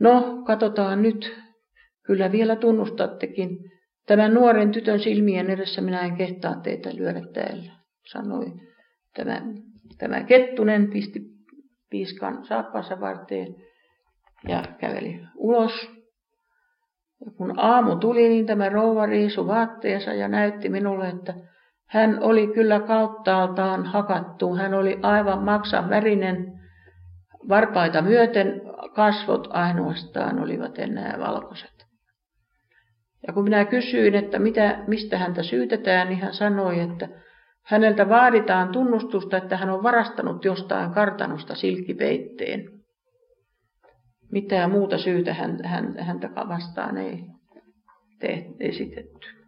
[0.00, 1.42] No, katsotaan nyt.
[2.02, 3.58] Kyllä vielä tunnustattekin.
[4.06, 7.72] Tämän nuoren tytön silmien edessä minä en kehtaa teitä lyödä täällä,
[8.12, 8.52] sanoi
[9.16, 9.42] tämä,
[9.98, 11.20] tämä Kettunen, pisti
[11.90, 13.54] piiskan saappansa varteen
[14.48, 15.91] ja käveli ulos.
[17.24, 21.34] Ja kun aamu tuli, niin tämä rouva riisu vaatteensa ja näytti minulle, että
[21.88, 24.54] hän oli kyllä kauttaaltaan hakattu.
[24.54, 26.52] Hän oli aivan maksan värinen,
[27.48, 28.60] varpaita myöten,
[28.94, 31.86] kasvot ainoastaan olivat enää valkoiset.
[33.26, 37.08] Ja kun minä kysyin, että mitä, mistä häntä syytetään, niin hän sanoi, että
[37.62, 42.81] Häneltä vaaditaan tunnustusta, että hän on varastanut jostain kartanosta silkkipeitteen.
[44.32, 47.24] Mitään muuta syytä hän, hän, häntä vastaan ei
[48.18, 49.41] te, esitetty.